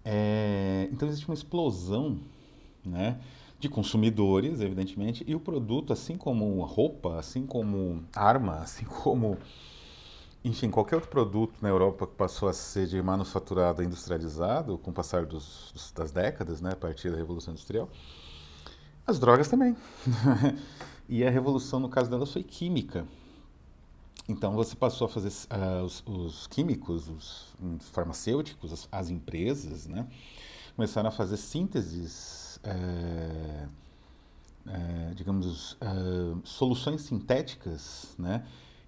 É, 0.06 0.88
então 0.92 1.08
existe 1.08 1.28
uma 1.28 1.34
explosão 1.34 2.20
né, 2.86 3.20
de 3.60 3.68
consumidores, 3.68 4.62
evidentemente, 4.62 5.24
e 5.28 5.34
o 5.34 5.40
produto, 5.40 5.92
assim 5.92 6.16
como 6.16 6.62
roupa, 6.64 7.18
assim 7.18 7.48
como 7.48 8.04
arma, 8.16 8.60
assim 8.60 8.86
como, 8.86 9.38
enfim, 10.44 10.70
qualquer 10.70 10.96
outro 10.96 11.10
produto 11.10 11.56
na 11.60 11.70
Europa 11.70 12.06
que 12.06 12.14
passou 12.14 12.48
a 12.48 12.54
ser 12.54 12.86
de 12.86 13.02
manufaturado 13.02 13.82
industrializado 13.82 14.78
com 14.78 14.92
o 14.92 14.94
passar 14.94 15.26
dos, 15.26 15.92
das 15.96 16.12
décadas, 16.12 16.62
né, 16.62 16.74
a 16.74 16.76
partir 16.76 17.10
da 17.10 17.18
Revolução 17.18 17.54
Industrial, 17.54 17.90
as 19.08 19.18
drogas 19.18 19.48
também. 19.48 19.76
e 21.10 21.24
a 21.26 21.32
revolução, 21.32 21.80
no 21.80 21.90
caso 21.90 22.10
delas, 22.10 22.32
foi 22.32 22.44
química. 22.44 23.06
Então 24.28 24.54
você 24.54 24.76
passou 24.76 25.06
a 25.06 25.10
fazer 25.10 25.30
uh, 25.30 25.84
os, 25.84 26.04
os, 26.06 26.48
químicos, 26.48 27.08
os 27.08 27.90
farmacêuticos, 27.90 28.74
as, 28.74 28.88
as, 28.92 29.10
empresas, 29.10 29.86
né, 29.86 30.08
começaram 30.76 31.10
a 31.10 31.12
fazer 31.12 31.38
sínteses, 31.38 32.60
é, 32.64 33.68
é, 34.68 35.14
digamos, 35.14 35.78
é, 35.80 35.88
soluções 36.44 37.02
sintéticas, 37.02 38.16
né, 38.18 38.44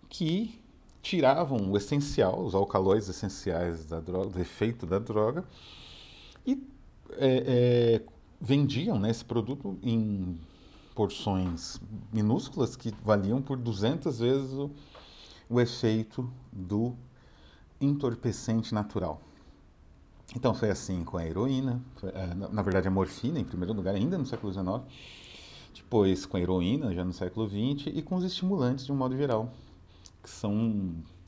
que 0.10 0.60
tiravam 1.03 1.72
o 1.72 1.77
essencial, 1.77 2.44
os 2.44 2.56
alcaloides 2.56 3.08
essenciais 3.08 3.86
da 3.86 4.00
droga, 4.00 4.29
do 4.32 4.41
efeito 4.41 4.88
da 4.88 4.98
droga, 4.98 5.46
e 6.46 6.67
vendiam 8.41 9.00
né, 9.00 9.12
esse 9.12 9.24
produto 9.24 9.77
em 9.84 10.38
porções 10.96 11.79
minúsculas 12.12 12.75
que 12.75 12.91
valiam 13.03 13.39
por 13.39 13.56
200 13.56 14.20
vezes 14.20 14.51
o 14.53 14.72
o 15.50 15.60
efeito 15.60 16.32
do 16.51 16.96
entorpecente 17.80 18.74
natural. 18.74 19.22
Então 20.36 20.54
foi 20.54 20.70
assim 20.70 21.04
com 21.04 21.18
a 21.18 21.25
heroína, 21.25 21.82
foi, 21.96 22.10
é, 22.10 22.34
na 22.34 22.62
verdade 22.62 22.88
a 22.88 22.92
morfina 22.92 23.39
em 23.39 23.46
primeiro 23.46 23.74
lugar, 23.74 23.96
ainda 23.96 24.18
no 24.18 24.25
século 24.25 24.51
XIX, 24.51 24.82
depois 25.74 26.25
com 26.25 26.38
a 26.38 26.39
heroína 26.39 26.94
já 26.94 27.06
no 27.06 27.13
século 27.13 27.48
XX 27.48 27.88
e 27.94 28.01
com 28.01 28.16
os 28.16 28.24
estimulantes 28.24 28.86
de 28.86 28.92
um 28.92 28.96
modo 28.96 29.16
geral, 29.16 29.54
que 30.22 30.30
são 30.30 30.54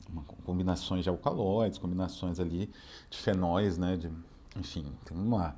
uma, 0.08 0.22
combinações 0.44 1.04
de 1.04 1.08
alcaloides, 1.08 1.78
combinações 1.78 2.38
ali 2.38 2.68
de 3.08 3.16
fenóis, 3.16 3.78
né, 3.78 3.96
de, 3.96 4.10
enfim, 4.56 4.84
tem 5.04 5.16
uma... 5.16 5.56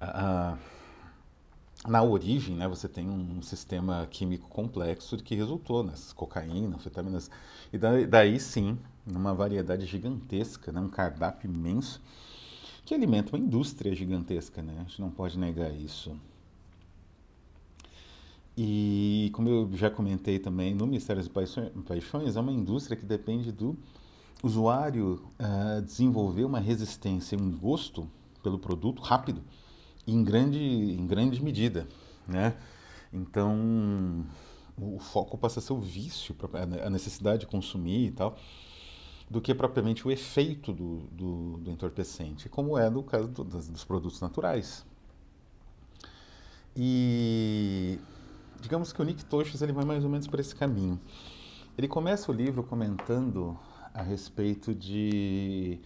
A, 0.00 0.52
a, 0.52 0.58
na 1.86 2.02
origem, 2.02 2.56
né, 2.56 2.68
você 2.68 2.88
tem 2.88 3.08
um 3.08 3.40
sistema 3.40 4.06
químico 4.10 4.48
complexo 4.48 5.16
que 5.16 5.34
resultou 5.34 5.82
nessas 5.82 6.12
cocaína, 6.12 6.76
anfetaminas, 6.76 7.30
e 7.72 7.78
daí, 7.78 8.06
daí 8.06 8.38
sim, 8.38 8.78
numa 9.06 9.34
variedade 9.34 9.86
gigantesca, 9.86 10.70
né, 10.70 10.80
um 10.80 10.88
cardápio 10.88 11.50
imenso, 11.50 12.02
que 12.84 12.94
alimenta 12.94 13.34
uma 13.34 13.42
indústria 13.42 13.94
gigantesca, 13.94 14.62
né? 14.62 14.74
A 14.78 14.82
gente 14.82 15.00
não 15.00 15.10
pode 15.10 15.38
negar 15.38 15.72
isso. 15.72 16.12
E 18.56 19.30
como 19.32 19.48
eu 19.48 19.70
já 19.74 19.88
comentei 19.88 20.38
também, 20.38 20.74
no 20.74 20.86
Ministério 20.86 21.22
das 21.22 21.30
Paixões 21.30 22.36
é 22.36 22.40
uma 22.40 22.52
indústria 22.52 22.96
que 22.96 23.06
depende 23.06 23.52
do 23.52 23.78
usuário 24.42 25.22
uh, 25.38 25.80
desenvolver 25.82 26.44
uma 26.44 26.58
resistência, 26.58 27.38
um 27.38 27.50
gosto 27.50 28.10
pelo 28.42 28.58
produto 28.58 29.00
rápido 29.02 29.42
em 30.06 30.22
grande, 30.24 30.58
em 30.58 31.06
grande 31.06 31.42
medida, 31.42 31.86
né? 32.26 32.56
Então, 33.12 34.24
o 34.76 34.98
foco 34.98 35.36
passa 35.36 35.60
a 35.60 35.62
ser 35.62 35.72
o 35.72 35.80
vício, 35.80 36.34
a 36.84 36.90
necessidade 36.90 37.40
de 37.40 37.46
consumir 37.46 38.06
e 38.06 38.10
tal, 38.12 38.36
do 39.28 39.40
que 39.40 39.54
propriamente 39.54 40.06
o 40.06 40.10
efeito 40.10 40.72
do, 40.72 40.98
do, 41.12 41.58
do 41.58 41.70
entorpecente, 41.70 42.48
como 42.48 42.76
é 42.78 42.88
no 42.90 43.02
caso 43.02 43.28
do, 43.28 43.44
dos, 43.44 43.68
dos 43.68 43.84
produtos 43.84 44.20
naturais. 44.20 44.84
E 46.74 47.98
digamos 48.60 48.92
que 48.92 49.00
o 49.00 49.04
Nick 49.04 49.24
Toshis 49.24 49.60
ele 49.62 49.72
vai 49.72 49.84
mais 49.84 50.04
ou 50.04 50.10
menos 50.10 50.26
por 50.26 50.40
esse 50.40 50.54
caminho. 50.54 51.00
Ele 51.76 51.88
começa 51.88 52.30
o 52.30 52.34
livro 52.34 52.62
comentando 52.62 53.58
a 53.94 54.02
respeito 54.02 54.74
de 54.74 55.80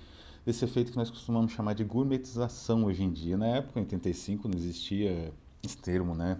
desse 0.44 0.64
efeito 0.64 0.92
que 0.92 0.98
nós 0.98 1.10
costumamos 1.10 1.52
chamar 1.52 1.74
de 1.74 1.84
gourmetização 1.84 2.84
hoje 2.84 3.02
em 3.02 3.10
dia. 3.10 3.36
Na 3.36 3.46
época, 3.46 3.80
em 3.80 3.82
85, 3.82 4.48
não 4.48 4.56
existia 4.56 5.32
esse 5.62 5.76
termo, 5.76 6.14
né? 6.14 6.38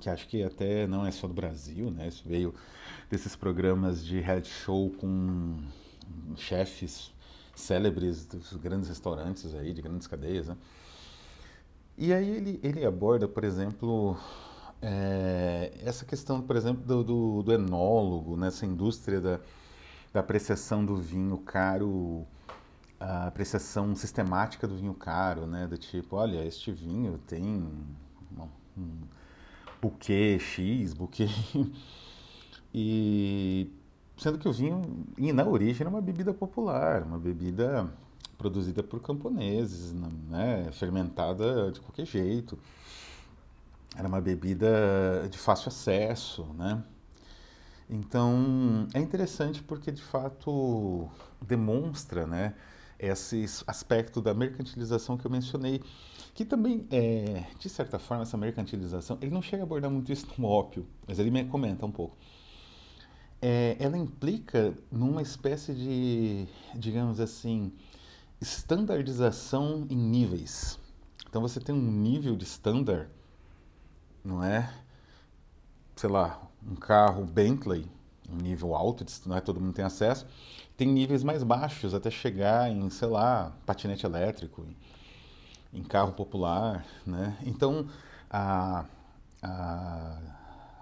Que 0.00 0.08
acho 0.08 0.28
que 0.28 0.42
até 0.42 0.86
não 0.86 1.06
é 1.06 1.10
só 1.10 1.26
do 1.26 1.34
Brasil, 1.34 1.90
né? 1.90 2.08
Isso 2.08 2.22
veio 2.26 2.54
desses 3.10 3.34
programas 3.34 4.04
de 4.04 4.20
reality 4.20 4.50
show 4.50 4.90
com 4.90 5.56
chefes 6.36 7.12
célebres 7.54 8.26
dos 8.26 8.52
grandes 8.54 8.88
restaurantes 8.88 9.54
aí, 9.54 9.72
de 9.72 9.82
grandes 9.82 10.06
cadeias, 10.06 10.48
né? 10.48 10.56
E 11.98 12.12
aí 12.12 12.28
ele, 12.28 12.60
ele 12.62 12.84
aborda, 12.84 13.26
por 13.26 13.42
exemplo, 13.42 14.18
é, 14.82 15.72
essa 15.82 16.04
questão, 16.04 16.42
por 16.42 16.54
exemplo, 16.54 16.84
do, 16.84 17.02
do, 17.02 17.42
do 17.42 17.52
enólogo, 17.52 18.36
nessa 18.36 18.66
indústria 18.66 19.18
da, 19.18 19.40
da 20.12 20.20
apreciação 20.20 20.84
do 20.84 20.96
vinho 20.96 21.38
caro 21.38 22.26
a 22.98 23.26
apreciação 23.26 23.94
sistemática 23.94 24.66
do 24.66 24.76
vinho 24.76 24.94
caro, 24.94 25.46
né? 25.46 25.66
Do 25.66 25.76
tipo, 25.76 26.16
olha, 26.16 26.44
este 26.44 26.72
vinho 26.72 27.18
tem 27.26 27.42
um, 27.44 28.90
buquê 29.80 30.38
X, 30.38 30.92
buquê... 30.92 31.26
e 32.74 33.70
sendo 34.16 34.38
que 34.38 34.48
o 34.48 34.52
vinho, 34.52 35.04
na 35.34 35.46
origem, 35.46 35.82
era 35.82 35.90
uma 35.90 36.00
bebida 36.00 36.32
popular, 36.32 37.02
uma 37.02 37.18
bebida 37.18 37.90
produzida 38.38 38.82
por 38.82 39.00
camponeses, 39.00 39.92
né? 39.92 40.70
fermentada 40.72 41.70
de 41.72 41.80
qualquer 41.80 42.06
jeito. 42.06 42.58
Era 43.96 44.08
uma 44.08 44.20
bebida 44.20 45.26
de 45.30 45.38
fácil 45.38 45.68
acesso, 45.68 46.44
né? 46.54 46.82
Então, 47.88 48.86
é 48.92 49.00
interessante 49.00 49.62
porque, 49.62 49.90
de 49.92 50.02
fato, 50.02 51.08
demonstra, 51.40 52.26
né? 52.26 52.54
Esse 52.98 53.44
aspecto 53.66 54.20
da 54.20 54.34
mercantilização 54.34 55.16
que 55.16 55.26
eu 55.26 55.30
mencionei, 55.30 55.82
que 56.34 56.44
também, 56.44 56.86
é, 56.90 57.44
de 57.58 57.68
certa 57.68 57.98
forma, 57.98 58.22
essa 58.22 58.36
mercantilização, 58.36 59.18
ele 59.20 59.30
não 59.30 59.42
chega 59.42 59.62
a 59.62 59.64
abordar 59.64 59.90
muito 59.90 60.12
isso 60.12 60.26
no 60.38 60.46
ópio, 60.46 60.86
mas 61.06 61.18
ele 61.18 61.30
me 61.30 61.44
comenta 61.44 61.84
um 61.84 61.90
pouco. 61.90 62.16
É, 63.40 63.76
ela 63.78 63.96
implica 63.96 64.76
numa 64.90 65.22
espécie 65.22 65.74
de, 65.74 66.46
digamos 66.74 67.20
assim, 67.20 67.72
estandardização 68.40 69.86
em 69.90 69.96
níveis. 69.96 70.78
Então 71.28 71.42
você 71.42 71.60
tem 71.60 71.74
um 71.74 71.90
nível 71.90 72.36
de 72.36 72.44
standard, 72.44 73.08
não 74.24 74.42
é? 74.42 74.72
Sei 75.94 76.08
lá, 76.08 76.40
um 76.66 76.74
carro 76.74 77.24
Bentley, 77.24 77.86
um 78.30 78.36
nível 78.36 78.74
alto, 78.74 79.04
não 79.26 79.36
é 79.36 79.40
todo 79.40 79.60
mundo 79.60 79.72
tem 79.72 79.84
acesso 79.84 80.26
tem 80.76 80.88
níveis 80.88 81.24
mais 81.24 81.42
baixos 81.42 81.94
até 81.94 82.10
chegar 82.10 82.70
em, 82.70 82.88
sei 82.90 83.08
lá, 83.08 83.52
patinete 83.64 84.04
elétrico, 84.04 84.66
em, 85.72 85.82
carro 85.82 86.12
popular, 86.12 86.84
né? 87.06 87.36
Então, 87.44 87.86
a, 88.30 88.84
a, 89.42 90.18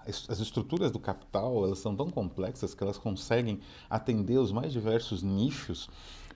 as 0.06 0.40
estruturas 0.40 0.90
do 0.90 0.98
capital 0.98 1.64
elas 1.64 1.78
são 1.78 1.94
tão 1.94 2.10
complexas 2.10 2.74
que 2.74 2.82
elas 2.82 2.98
conseguem 2.98 3.60
atender 3.88 4.38
os 4.38 4.50
mais 4.52 4.72
diversos 4.72 5.22
nichos 5.22 5.88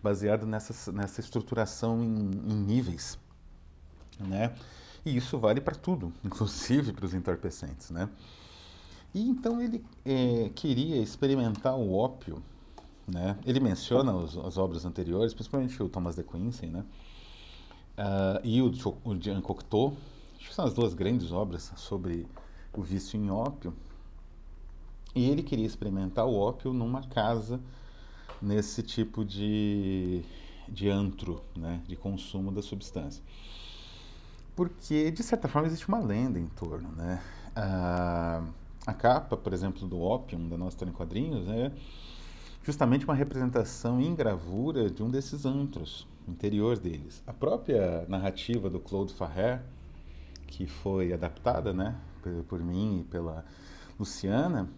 baseado 0.02 0.46
nessa, 0.46 0.92
nessa 0.92 1.20
estruturação 1.20 2.02
em, 2.02 2.30
em 2.52 2.54
níveis, 2.54 3.18
né? 4.20 4.54
E 5.04 5.16
isso 5.16 5.38
vale 5.38 5.60
para 5.60 5.74
tudo, 5.74 6.12
inclusive 6.24 6.92
para 6.92 7.06
os 7.06 7.14
entorpecentes, 7.14 7.90
né? 7.90 8.08
E 9.12 9.28
então 9.28 9.60
ele 9.60 9.84
é, 10.04 10.50
queria 10.54 10.96
experimentar 11.02 11.76
o 11.76 11.92
ópio 11.94 12.42
né? 13.08 13.36
Ele 13.44 13.58
menciona 13.58 14.12
os, 14.12 14.36
as 14.38 14.58
obras 14.58 14.84
anteriores, 14.84 15.32
principalmente 15.32 15.82
o 15.82 15.88
Thomas 15.88 16.16
de 16.16 16.22
Quincey, 16.22 16.68
né? 16.68 16.84
Uh, 17.96 18.40
e 18.44 18.62
o, 18.62 18.70
o 19.04 19.20
Jean 19.20 19.40
Cocteau, 19.40 19.96
acho 20.36 20.48
que 20.48 20.54
são 20.54 20.64
as 20.64 20.74
duas 20.74 20.94
grandes 20.94 21.32
obras 21.32 21.72
sobre 21.76 22.26
o 22.72 22.82
vício 22.82 23.18
em 23.18 23.30
ópio. 23.30 23.74
E 25.14 25.28
ele 25.28 25.42
queria 25.42 25.66
experimentar 25.66 26.26
o 26.26 26.38
ópio 26.38 26.72
numa 26.72 27.02
casa 27.02 27.58
nesse 28.40 28.82
tipo 28.82 29.24
de, 29.24 30.22
de 30.68 30.88
antro, 30.88 31.42
né? 31.56 31.82
de 31.88 31.96
consumo 31.96 32.52
da 32.52 32.62
substância. 32.62 33.22
Porque, 34.54 35.10
de 35.10 35.22
certa 35.22 35.48
forma, 35.48 35.66
existe 35.66 35.88
uma 35.88 35.98
lenda 35.98 36.38
em 36.38 36.46
torno. 36.46 36.90
Né? 36.92 37.20
Uh, 37.50 38.48
a 38.86 38.94
capa, 38.94 39.36
por 39.36 39.52
exemplo, 39.52 39.88
do 39.88 40.00
Opium, 40.00 40.48
da 40.48 40.56
nossa 40.56 40.76
história 40.76 40.90
em 40.90 40.94
quadrinhos, 40.94 41.48
é 41.48 41.72
justamente 42.62 43.04
uma 43.04 43.14
representação 43.14 44.00
em 44.00 44.14
gravura 44.14 44.90
de 44.90 45.02
um 45.02 45.10
desses 45.10 45.44
antros, 45.44 46.06
interior 46.26 46.78
deles. 46.78 47.22
A 47.26 47.32
própria 47.32 48.04
narrativa 48.08 48.68
do 48.68 48.78
Claude 48.78 49.14
Farrer, 49.14 49.62
que 50.46 50.66
foi 50.66 51.12
adaptada 51.12 51.72
né, 51.72 51.96
por, 52.48 52.60
mim 52.60 53.00
e 53.00 53.04
pela 53.04 53.44
Luciana, 53.98 54.68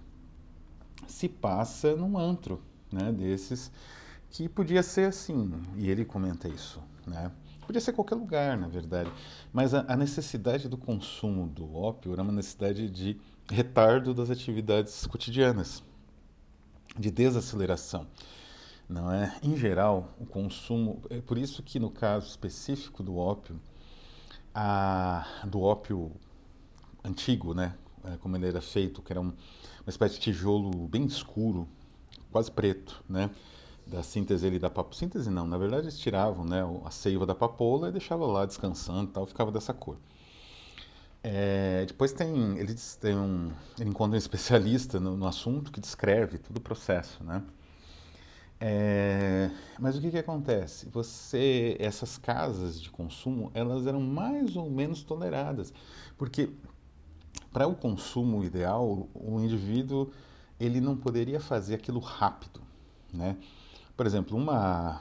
se 1.06 1.28
passa 1.28 1.96
num 1.96 2.16
antro, 2.18 2.60
né, 2.92 3.12
desses 3.12 3.70
que 4.30 4.48
podia 4.48 4.82
ser 4.82 5.08
assim, 5.08 5.52
e 5.76 5.90
ele 5.90 6.04
comenta 6.04 6.48
isso, 6.48 6.80
né? 7.04 7.32
Podia 7.66 7.80
ser 7.80 7.92
qualquer 7.92 8.14
lugar, 8.14 8.56
na 8.56 8.68
verdade, 8.68 9.10
mas 9.52 9.74
a, 9.74 9.84
a 9.88 9.96
necessidade 9.96 10.68
do 10.68 10.76
consumo 10.76 11.48
do 11.48 11.74
ópio 11.74 12.12
era 12.12 12.22
uma 12.22 12.32
necessidade 12.32 12.88
de 12.88 13.20
retardo 13.48 14.14
das 14.14 14.30
atividades 14.30 15.06
cotidianas, 15.06 15.82
de 16.98 17.10
desaceleração. 17.10 18.06
Não 18.88 19.12
é? 19.12 19.38
Em 19.42 19.56
geral, 19.56 20.14
o 20.18 20.26
consumo, 20.26 21.00
é 21.10 21.20
por 21.20 21.38
isso 21.38 21.62
que 21.62 21.78
no 21.78 21.90
caso 21.90 22.26
específico 22.26 23.02
do 23.02 23.16
ópio, 23.16 23.60
a, 24.54 25.24
do 25.46 25.60
ópio 25.60 26.10
antigo, 27.04 27.54
né, 27.54 27.74
é, 28.04 28.16
como 28.16 28.36
ele 28.36 28.48
era 28.48 28.60
feito, 28.60 29.00
que 29.00 29.12
era 29.12 29.20
um, 29.20 29.26
uma 29.26 29.88
espécie 29.88 30.14
de 30.14 30.20
tijolo 30.20 30.88
bem 30.88 31.04
escuro, 31.04 31.68
quase 32.32 32.50
preto, 32.50 33.02
né, 33.08 33.30
da 33.86 34.02
síntese 34.02 34.46
ele 34.46 34.58
da 34.58 34.68
papoula. 34.68 34.98
Síntese 34.98 35.30
não, 35.30 35.46
na 35.46 35.56
verdade 35.56 35.84
eles 35.84 35.98
tiravam 35.98 36.44
né, 36.44 36.62
a 36.84 36.90
seiva 36.90 37.24
da 37.24 37.34
papoula 37.34 37.88
e 37.88 37.92
deixavam 37.92 38.26
lá 38.28 38.44
descansando 38.44 39.10
e 39.10 39.12
tal, 39.12 39.26
ficava 39.26 39.52
dessa 39.52 39.72
cor. 39.72 39.98
É, 41.22 41.84
depois 41.86 42.12
tem, 42.12 42.58
eles 42.58 42.96
têm 42.96 43.14
um, 43.14 43.50
ele 43.78 43.90
encontra 43.90 44.14
um 44.14 44.18
especialista 44.18 44.98
no, 44.98 45.16
no, 45.16 45.26
assunto 45.26 45.70
que 45.70 45.78
descreve 45.78 46.38
todo 46.38 46.56
o 46.56 46.60
processo, 46.60 47.22
né? 47.22 47.42
É, 48.58 49.50
mas 49.78 49.96
o 49.96 50.00
que, 50.00 50.10
que 50.10 50.18
acontece? 50.18 50.88
Você, 50.90 51.76
essas 51.78 52.18
casas 52.18 52.80
de 52.80 52.90
consumo, 52.90 53.50
elas 53.54 53.86
eram 53.86 54.00
mais 54.00 54.56
ou 54.56 54.70
menos 54.70 55.02
toleradas, 55.02 55.72
porque 56.16 56.50
para 57.52 57.66
o 57.66 57.74
consumo 57.74 58.44
ideal, 58.44 59.08
o 59.14 59.40
indivíduo 59.40 60.10
ele 60.58 60.80
não 60.80 60.96
poderia 60.96 61.40
fazer 61.40 61.74
aquilo 61.74 62.00
rápido, 62.00 62.60
né? 63.12 63.36
Por 63.96 64.06
exemplo, 64.06 64.36
uma 64.36 65.00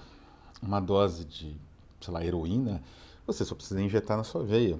uma 0.61 0.79
dose 0.79 1.25
de, 1.25 1.55
sei 2.01 2.13
lá, 2.13 2.23
heroína, 2.23 2.81
você 3.25 3.45
só 3.45 3.55
precisa 3.55 3.81
injetar 3.81 4.17
na 4.17 4.23
sua 4.23 4.43
veia. 4.43 4.79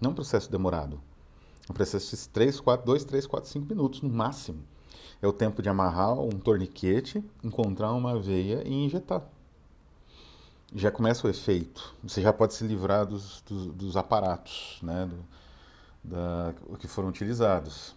Não 0.00 0.10
é 0.10 0.12
um 0.12 0.14
processo 0.14 0.50
demorado. 0.50 1.00
Um 1.68 1.74
processo 1.74 2.16
de 2.16 2.28
3, 2.30 2.58
4, 2.58 2.86
2, 2.86 3.04
3, 3.04 3.26
4, 3.26 3.50
5 3.50 3.66
minutos 3.66 4.02
no 4.02 4.08
máximo. 4.08 4.64
É 5.20 5.26
o 5.26 5.32
tempo 5.32 5.60
de 5.60 5.68
amarrar 5.68 6.18
um 6.18 6.30
torniquete, 6.30 7.22
encontrar 7.44 7.92
uma 7.92 8.18
veia 8.18 8.66
e 8.66 8.72
injetar. 8.72 9.22
Já 10.74 10.90
começa 10.90 11.26
o 11.26 11.30
efeito. 11.30 11.94
Você 12.02 12.22
já 12.22 12.32
pode 12.32 12.54
se 12.54 12.64
livrar 12.64 13.04
dos, 13.04 13.42
dos, 13.42 13.66
dos 13.66 13.96
aparatos, 13.96 14.78
né? 14.82 15.06
Do, 15.06 15.24
da, 16.02 16.54
que 16.78 16.88
foram 16.88 17.08
utilizados. 17.08 17.94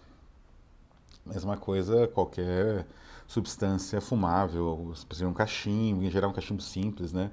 Mesma 1.26 1.56
coisa, 1.56 2.08
qualquer 2.10 2.86
substância 3.26 4.02
fumável, 4.02 4.94
precisa 5.08 5.28
um 5.28 5.34
cachimbo, 5.34 6.04
em 6.04 6.12
geral 6.12 6.32
um 6.32 6.34
cachimbo 6.34 6.62
simples, 6.62 7.14
né? 7.14 7.32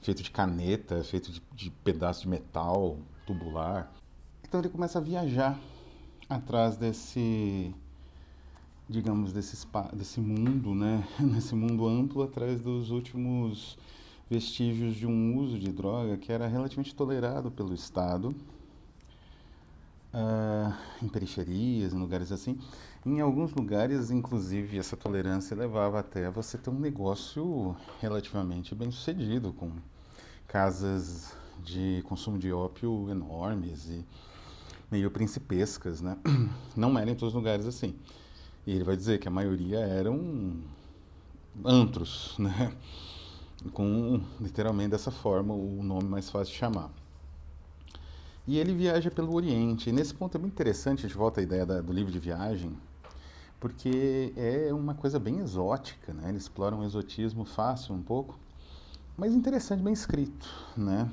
Feito 0.00 0.22
de 0.22 0.30
caneta, 0.30 1.02
feito 1.02 1.32
de, 1.32 1.42
de 1.52 1.70
pedaço 1.70 2.22
de 2.22 2.28
metal 2.28 2.96
tubular. 3.28 3.92
Então 4.42 4.58
ele 4.58 4.70
começa 4.70 4.98
a 4.98 5.02
viajar 5.02 5.60
atrás 6.30 6.78
desse, 6.78 7.74
digamos, 8.88 9.34
desse, 9.34 9.66
desse 9.92 10.18
mundo, 10.18 10.74
né? 10.74 11.06
Nesse 11.20 11.54
mundo 11.54 11.86
amplo, 11.86 12.22
atrás 12.22 12.62
dos 12.62 12.90
últimos 12.90 13.76
vestígios 14.30 14.94
de 14.94 15.06
um 15.06 15.36
uso 15.36 15.58
de 15.58 15.70
droga 15.70 16.16
que 16.16 16.32
era 16.32 16.46
relativamente 16.46 16.94
tolerado 16.94 17.50
pelo 17.50 17.74
Estado 17.74 18.34
uh, 20.14 20.74
em 21.02 21.08
periferias, 21.08 21.92
em 21.92 21.98
lugares 21.98 22.32
assim. 22.32 22.58
Em 23.04 23.20
alguns 23.20 23.52
lugares, 23.52 24.10
inclusive, 24.10 24.78
essa 24.78 24.96
tolerância 24.96 25.54
levava 25.54 26.00
até 26.00 26.30
você 26.30 26.56
ter 26.56 26.70
um 26.70 26.78
negócio 26.78 27.76
relativamente 28.00 28.74
bem 28.74 28.90
sucedido, 28.90 29.52
com 29.52 29.70
casas 30.46 31.36
de 31.64 32.02
consumo 32.06 32.38
de 32.38 32.52
ópio 32.52 33.08
enormes 33.10 33.86
e 33.86 34.04
meio 34.90 35.10
principescas, 35.10 36.00
né? 36.00 36.16
Não 36.76 36.98
era 36.98 37.10
em 37.10 37.14
todos 37.14 37.34
os 37.34 37.38
lugares 37.38 37.66
assim. 37.66 37.94
E 38.66 38.72
ele 38.72 38.84
vai 38.84 38.96
dizer 38.96 39.18
que 39.18 39.28
a 39.28 39.30
maioria 39.30 39.78
eram 39.78 40.56
antros, 41.64 42.34
né? 42.38 42.72
Com 43.72 44.20
literalmente 44.40 44.90
dessa 44.90 45.10
forma 45.10 45.54
o 45.54 45.82
nome 45.82 46.08
mais 46.08 46.30
fácil 46.30 46.52
de 46.52 46.58
chamar. 46.58 46.90
E 48.46 48.56
ele 48.56 48.72
viaja 48.72 49.10
pelo 49.10 49.34
Oriente. 49.34 49.90
E 49.90 49.92
nesse 49.92 50.14
ponto 50.14 50.36
é 50.36 50.40
muito 50.40 50.54
interessante, 50.54 51.04
a 51.04 51.08
gente 51.08 51.18
volta 51.18 51.40
à 51.40 51.42
ideia 51.42 51.66
da, 51.66 51.80
do 51.80 51.92
livro 51.92 52.10
de 52.10 52.18
viagem, 52.18 52.74
porque 53.60 54.32
é 54.36 54.72
uma 54.72 54.94
coisa 54.94 55.18
bem 55.18 55.40
exótica, 55.40 56.14
né? 56.14 56.28
Ele 56.28 56.38
explora 56.38 56.74
um 56.74 56.84
exotismo 56.84 57.44
fácil 57.44 57.94
um 57.94 58.02
pouco, 58.02 58.38
mas 59.16 59.34
interessante, 59.34 59.82
bem 59.82 59.92
escrito, 59.92 60.48
né? 60.76 61.10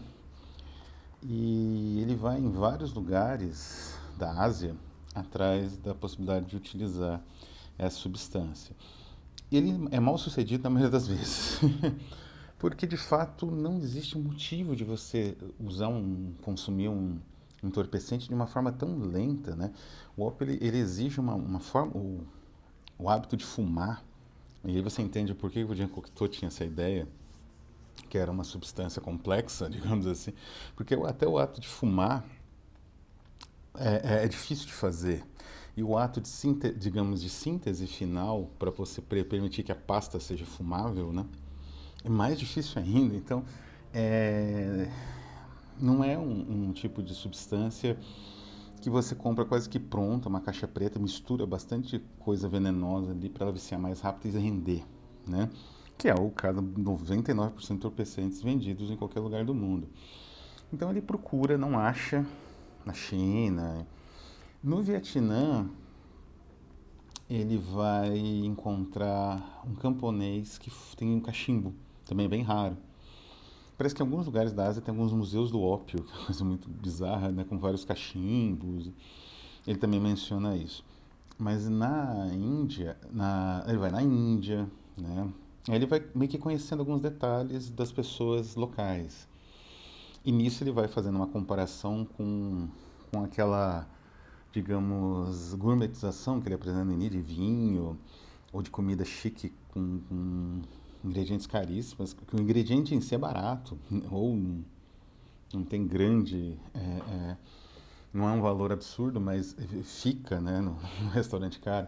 E 1.28 2.00
ele 2.02 2.16
vai 2.16 2.40
em 2.40 2.52
vários 2.52 2.94
lugares 2.94 3.98
da 4.18 4.32
Ásia 4.32 4.76
atrás 5.14 5.78
da 5.78 5.96
possibilidade 5.96 6.46
de 6.46 6.56
utilizar 6.56 7.22
essa 7.78 7.98
substância. 7.98 8.76
Ele 9.52 9.88
é 9.92 10.00
mal 10.00 10.18
sucedido 10.18 10.64
na 10.64 10.70
maioria 10.70 10.92
das 10.92 11.08
vezes. 11.08 11.60
porque 12.60 12.88
de 12.88 12.98
fato 12.98 13.46
não 13.46 13.78
existe 13.78 14.18
motivo 14.18 14.76
de 14.76 14.84
você 14.84 15.38
usar 15.60 15.88
um 15.88 16.34
consumir 16.42 16.90
um 16.90 17.20
entorpecente 17.64 18.28
de 18.28 18.34
uma 18.34 18.48
forma 18.48 18.72
tão 18.72 18.98
lenta, 19.00 19.56
né? 19.56 19.72
O 20.16 20.24
ópio 20.24 20.50
ele, 20.50 20.66
ele 20.66 20.78
exige 20.78 21.20
uma, 21.20 21.36
uma 21.36 21.60
forma 21.60 21.96
o, 21.96 22.26
o, 22.98 23.10
hábito 23.10 23.36
de 23.36 23.44
fumar 23.44 24.04
e 24.64 24.76
aí 24.76 24.82
você 24.82 25.02
entende 25.02 25.34
por 25.34 25.52
que 25.52 25.64
o 25.64 25.76
Jean 25.76 25.88
Cocteau 25.88 26.28
tinha 26.28 26.48
essa 26.48 26.64
ideia 26.64 27.08
que 28.10 28.18
era 28.18 28.32
uma 28.32 28.44
substância 28.44 29.02
complexa, 29.02 29.68
digamos 29.72 30.08
assim, 30.08 30.34
porque 30.76 30.94
até 30.96 31.28
o 31.28 31.38
ato 31.38 31.60
de 31.60 31.68
fumar 31.68 32.26
é, 33.76 34.22
é, 34.22 34.26
é 34.26 34.28
difícil 34.28 34.68
de 34.68 34.74
fazer 34.74 35.24
e 35.78 35.84
o 35.84 35.98
ato 35.98 36.22
de 36.22 36.30
síntese, 36.30 36.78
digamos 36.78 37.22
de 37.22 37.30
síntese 37.30 37.86
final 37.86 38.50
para 38.58 38.72
você 38.72 39.02
permitir 39.02 39.64
que 39.64 39.72
a 39.72 39.76
pasta 39.76 40.20
seja 40.20 40.46
fumável, 40.46 41.12
né? 41.12 41.26
é 42.06 42.10
mais 42.10 42.40
difícil 42.40 42.82
ainda. 42.82 43.16
Então, 43.16 43.44
é, 43.94 44.88
não 45.80 46.04
é 46.04 46.18
um, 46.18 46.68
um, 46.68 46.72
tipo 46.72 47.02
de 47.02 47.14
substância 47.14 47.98
que 48.82 48.90
você 48.90 49.16
compra 49.16 49.44
quase 49.44 49.68
que 49.68 49.80
pronta, 49.80 50.30
uma 50.30 50.40
caixa 50.40 50.68
preta, 50.68 51.00
mistura 51.00 51.46
bastante 51.46 52.00
coisa 52.20 52.48
venenosa 52.48 53.12
ali 53.12 53.28
para 53.28 53.46
ela 53.46 53.52
viciar 53.52 53.82
mais 53.82 54.00
rápido 54.00 54.38
e 54.38 54.42
render, 54.42 54.84
né? 55.28 55.50
Que 55.98 56.10
é 56.10 56.14
o 56.14 56.30
caso 56.30 56.62
de 56.62 56.82
99% 56.82 57.68
de 57.68 57.74
entorpecentes 57.74 58.42
vendidos 58.42 58.92
em 58.92 58.98
qualquer 58.98 59.20
lugar 59.20 59.46
do 59.46 59.54
mundo. 59.54 59.88
Então 60.72 60.90
ele 60.90 61.02
procura, 61.02 61.58
não 61.58 61.78
acha 61.78 62.26
na 62.86 62.94
China. 62.94 63.88
No 64.64 64.82
Vietnã, 64.82 65.70
ele 67.30 67.58
vai 67.58 68.18
encontrar 68.18 69.64
um 69.66 69.76
camponês 69.76 70.58
que 70.58 70.72
tem 70.96 71.16
um 71.16 71.20
cachimbo 71.20 71.74
também 72.06 72.28
é 72.28 72.30
bem 72.30 72.44
raro. 72.44 72.78
Parece 73.78 73.94
que 73.94 74.02
em 74.02 74.06
alguns 74.06 74.26
lugares 74.26 74.54
da 74.54 74.68
Ásia 74.68 74.82
tem 74.82 74.94
alguns 74.94 75.12
museus 75.12 75.52
do 75.52 75.62
ópio, 75.62 76.04
que 76.04 76.12
é 76.12 76.16
uma 76.16 76.26
coisa 76.28 76.46
muito 76.46 76.70
bizarra, 76.70 77.32
né, 77.32 77.44
com 77.44 77.58
vários 77.58 77.84
cachimbos. 77.84 78.90
Ele 79.68 79.78
também 79.78 80.00
menciona 80.00 80.56
isso. 80.56 80.86
Mas 81.38 81.68
na 81.68 82.30
Índia, 82.34 82.96
na, 83.12 83.66
ele 83.68 83.78
vai 83.78 83.92
na 83.92 84.02
Índia, 84.02 84.70
né? 84.96 85.28
Ele 85.70 85.86
vai 85.86 86.04
meio 86.14 86.30
que 86.30 86.38
conhecendo 86.38 86.82
alguns 86.82 87.02
detalhes 87.02 87.70
das 87.72 87.92
pessoas 87.92 88.56
locais. 88.56 89.28
E 90.24 90.32
nisso 90.32 90.64
ele 90.64 90.72
vai 90.72 90.88
fazendo 90.88 91.16
uma 91.16 91.28
comparação 91.28 92.06
com, 92.06 92.68
com 93.12 93.24
aquela, 93.24 93.88
digamos, 94.52 95.54
gourmetização 95.56 96.40
que 96.42 96.48
ele 96.48 96.56
apresenta 96.56 96.84
no 96.84 96.94
Índia, 96.94 97.10
de 97.10 97.22
vinho 97.22 97.98
ou 98.52 98.62
de 98.62 98.70
comida 98.70 99.04
chique 99.04 99.54
com, 99.70 100.00
com 100.08 100.62
ingredientes 101.04 101.46
caríssimos, 101.46 102.14
que 102.14 102.36
o 102.36 102.42
ingrediente 102.42 102.96
em 102.96 103.02
si 103.02 103.14
é 103.14 103.18
barato, 103.18 103.78
ou 104.12 104.36
não 105.54 105.64
tem 105.64 105.86
grande. 105.86 106.58
É, 106.74 106.80
é, 106.80 107.38
não 108.14 108.30
é 108.30 108.32
um 108.32 108.42
valor 108.42 108.72
absurdo, 108.72 109.20
mas 109.20 109.56
fica 109.84 110.40
né, 110.40 110.62
no, 110.62 110.78
no, 111.04 111.10
restaurante 111.10 111.60
caro. 111.60 111.88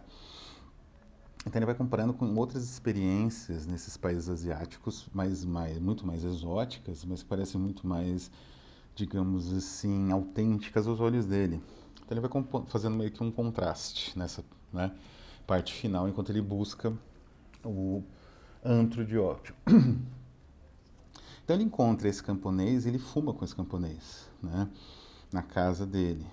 Então 1.46 1.58
ele 1.58 1.66
vai 1.66 1.74
comparando 1.74 2.12
com 2.12 2.34
outras 2.34 2.64
experiências 2.64 3.66
nesses 3.66 3.96
países 3.96 4.28
asiáticos, 4.28 5.08
mais, 5.12 5.44
muito 5.44 6.06
mais 6.06 6.24
exóticas, 6.24 7.04
mas 7.04 7.22
que 7.22 7.28
parecem 7.28 7.60
muito 7.60 7.86
mais, 7.86 8.30
digamos 8.94 9.52
assim, 9.52 10.10
autênticas 10.12 10.86
aos 10.86 11.00
olhos 11.00 11.26
dele. 11.26 11.62
Então 12.04 12.18
ele 12.18 12.26
vai 12.26 12.44
fazendo 12.66 12.96
meio 12.96 13.10
que 13.10 13.22
um 13.22 13.30
contraste 13.30 14.18
nessa 14.18 14.44
né, 14.72 14.92
parte 15.46 15.72
final, 15.72 16.08
enquanto 16.08 16.30
ele 16.30 16.42
busca 16.42 16.92
o 17.64 18.02
antro 18.64 19.04
de 19.04 19.18
ópio. 19.18 19.54
Então 21.44 21.56
ele 21.56 21.64
encontra 21.64 22.06
esse 22.10 22.22
camponês 22.22 22.84
e 22.84 22.90
ele 22.90 22.98
fuma 22.98 23.32
com 23.32 23.42
esse 23.42 23.56
camponês, 23.56 24.28
né? 24.42 24.68
Na 25.32 25.42
casa 25.42 25.86
dele. 25.86 26.26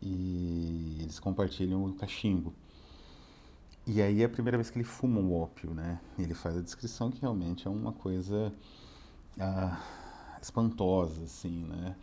E 0.00 0.98
eles 1.00 1.18
compartilham 1.18 1.84
o 1.84 1.92
cachimbo. 1.94 2.54
E 3.86 4.00
aí 4.00 4.22
é 4.22 4.24
a 4.24 4.28
primeira 4.28 4.56
vez 4.56 4.70
que 4.70 4.78
ele 4.78 4.84
fuma 4.84 5.20
o 5.20 5.34
ópio, 5.34 5.74
né? 5.74 6.00
Ele 6.16 6.34
faz 6.34 6.56
a 6.56 6.60
descrição 6.60 7.10
que 7.10 7.20
realmente 7.20 7.66
é 7.66 7.70
uma 7.70 7.92
coisa 7.92 8.52
ah, 9.40 9.80
espantosa, 10.40 11.24
assim, 11.24 11.64
né? 11.64 11.96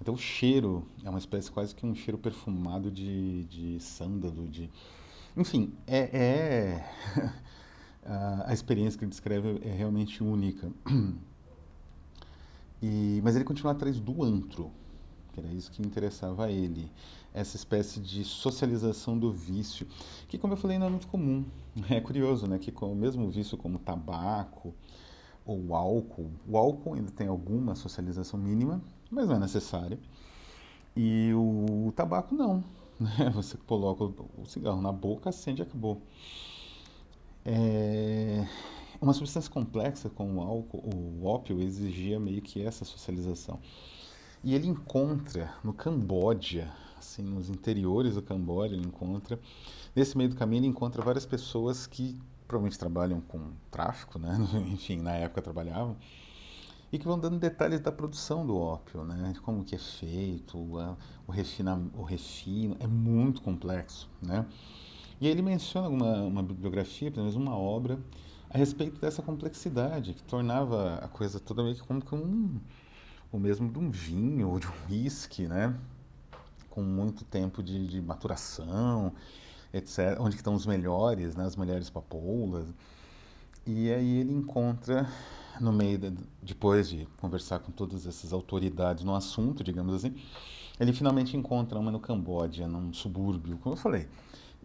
Então 0.00 0.14
o 0.14 0.18
cheiro 0.18 0.86
é 1.04 1.10
uma 1.10 1.18
espécie 1.18 1.50
quase 1.50 1.74
que 1.74 1.84
um 1.84 1.94
cheiro 1.94 2.18
perfumado 2.18 2.90
de, 2.90 3.44
de 3.44 3.80
sândalo, 3.80 4.46
de... 4.48 4.70
Enfim, 5.36 5.72
é, 5.88 6.08
é... 6.16 7.34
a 8.46 8.52
experiência 8.52 8.96
que 8.98 9.04
ele 9.04 9.10
descreve 9.10 9.60
é 9.62 9.72
realmente 9.72 10.22
única. 10.22 10.70
E, 12.82 13.22
mas 13.24 13.34
ele 13.34 13.46
continua 13.46 13.72
atrás 13.72 13.98
do 13.98 14.22
antro, 14.22 14.70
que 15.34 15.40
era 15.40 15.52
isso 15.52 15.70
que 15.70 15.82
interessava 15.82 16.46
a 16.46 16.50
ele. 16.50 16.90
Essa 17.32 17.56
espécie 17.56 17.98
de 17.98 18.24
socialização 18.24 19.18
do 19.18 19.32
vício, 19.32 19.86
que, 20.28 20.38
como 20.38 20.52
eu 20.52 20.56
falei, 20.56 20.78
não 20.78 20.86
é 20.86 20.90
muito 20.90 21.08
comum. 21.08 21.44
É 21.90 22.00
curioso, 22.00 22.46
né? 22.46 22.56
Que 22.58 22.70
com 22.70 22.92
o 22.92 22.94
mesmo 22.94 23.28
vício 23.28 23.58
como 23.58 23.80
tabaco 23.80 24.72
ou 25.44 25.74
álcool, 25.74 26.30
o 26.48 26.56
álcool 26.56 26.94
ainda 26.94 27.10
tem 27.10 27.26
alguma 27.26 27.74
socialização 27.74 28.38
mínima, 28.38 28.80
mas 29.10 29.28
não 29.28 29.36
é 29.36 29.38
necessária. 29.40 29.98
E 30.96 31.32
o, 31.34 31.92
tabaco 31.94 32.34
não. 32.34 32.62
Né? 33.00 33.28
Você 33.34 33.58
coloca 33.66 34.04
o 34.04 34.46
cigarro 34.46 34.80
na 34.80 34.92
boca, 34.92 35.28
acende 35.28 35.60
e 35.60 35.64
acabou. 35.64 36.00
É, 37.44 38.46
uma 39.00 39.12
substância 39.12 39.50
complexa 39.50 40.08
como 40.08 40.40
o 40.40 40.40
álcool, 40.40 40.78
o 40.78 41.26
ópio 41.26 41.60
exigia 41.60 42.20
meio 42.20 42.40
que 42.40 42.62
essa 42.62 42.84
socialização. 42.84 43.58
E 44.44 44.54
ele 44.54 44.68
encontra 44.68 45.54
no 45.64 45.72
Camboja, 45.72 46.70
assim, 46.98 47.22
nos 47.22 47.48
interiores 47.48 48.14
do 48.14 48.20
Camboja, 48.20 48.74
ele 48.74 48.86
encontra, 48.86 49.40
nesse 49.96 50.18
meio 50.18 50.28
do 50.28 50.36
caminho 50.36 50.60
ele 50.60 50.66
encontra 50.66 51.00
várias 51.00 51.24
pessoas 51.24 51.86
que 51.86 52.20
provavelmente 52.46 52.78
trabalham 52.78 53.22
com 53.22 53.40
tráfico, 53.70 54.18
né? 54.18 54.36
Enfim, 54.70 54.98
na 54.98 55.12
época 55.12 55.40
trabalhavam, 55.40 55.96
e 56.92 56.98
que 56.98 57.06
vão 57.06 57.18
dando 57.18 57.38
detalhes 57.38 57.80
da 57.80 57.90
produção 57.90 58.46
do 58.46 58.54
ópio, 58.54 59.02
né? 59.02 59.32
De 59.32 59.40
como 59.40 59.64
que 59.64 59.74
é 59.74 59.78
feito, 59.78 60.58
o, 60.58 61.32
refina, 61.32 61.80
o 61.96 62.02
refino, 62.02 62.76
é 62.80 62.86
muito 62.86 63.40
complexo, 63.40 64.10
né? 64.20 64.44
E 65.22 65.26
aí 65.26 65.32
ele 65.32 65.40
menciona 65.40 65.88
uma, 65.88 66.20
uma 66.20 66.42
bibliografia, 66.42 67.10
pelo 67.10 67.22
menos 67.22 67.34
uma 67.34 67.56
obra, 67.56 67.98
a 68.50 68.58
respeito 68.58 69.00
dessa 69.00 69.22
complexidade, 69.22 70.12
que 70.12 70.22
tornava 70.22 70.96
a 70.96 71.08
coisa 71.08 71.40
toda 71.40 71.62
meio 71.62 71.76
que 71.76 71.82
como 71.82 72.04
que 72.04 72.14
um 72.14 72.60
o 73.34 73.38
mesmo 73.40 73.68
de 73.68 73.80
um 73.80 73.90
vinho 73.90 74.48
ou 74.48 74.60
de 74.60 74.68
um 74.68 74.72
whisky, 74.88 75.48
né? 75.48 75.76
Com 76.70 76.82
muito 76.82 77.24
tempo 77.24 77.64
de, 77.64 77.84
de 77.84 78.00
maturação, 78.00 79.12
etc. 79.72 80.20
Onde 80.20 80.36
estão 80.36 80.54
os 80.54 80.64
melhores, 80.64 81.34
né? 81.34 81.44
As 81.44 81.56
melhores 81.56 81.90
papoulas. 81.90 82.72
E 83.66 83.90
aí 83.92 84.18
ele 84.18 84.32
encontra, 84.32 85.08
no 85.60 85.72
meio, 85.72 85.98
de, 85.98 86.12
depois 86.40 86.88
de 86.88 87.08
conversar 87.20 87.58
com 87.58 87.72
todas 87.72 88.06
essas 88.06 88.32
autoridades 88.32 89.02
no 89.02 89.16
assunto, 89.16 89.64
digamos 89.64 89.96
assim, 89.96 90.14
ele 90.78 90.92
finalmente 90.92 91.36
encontra 91.36 91.76
uma 91.76 91.90
no 91.90 91.98
Camboja, 91.98 92.68
num 92.68 92.92
subúrbio, 92.92 93.58
como 93.58 93.74
eu 93.74 93.78
falei. 93.78 94.06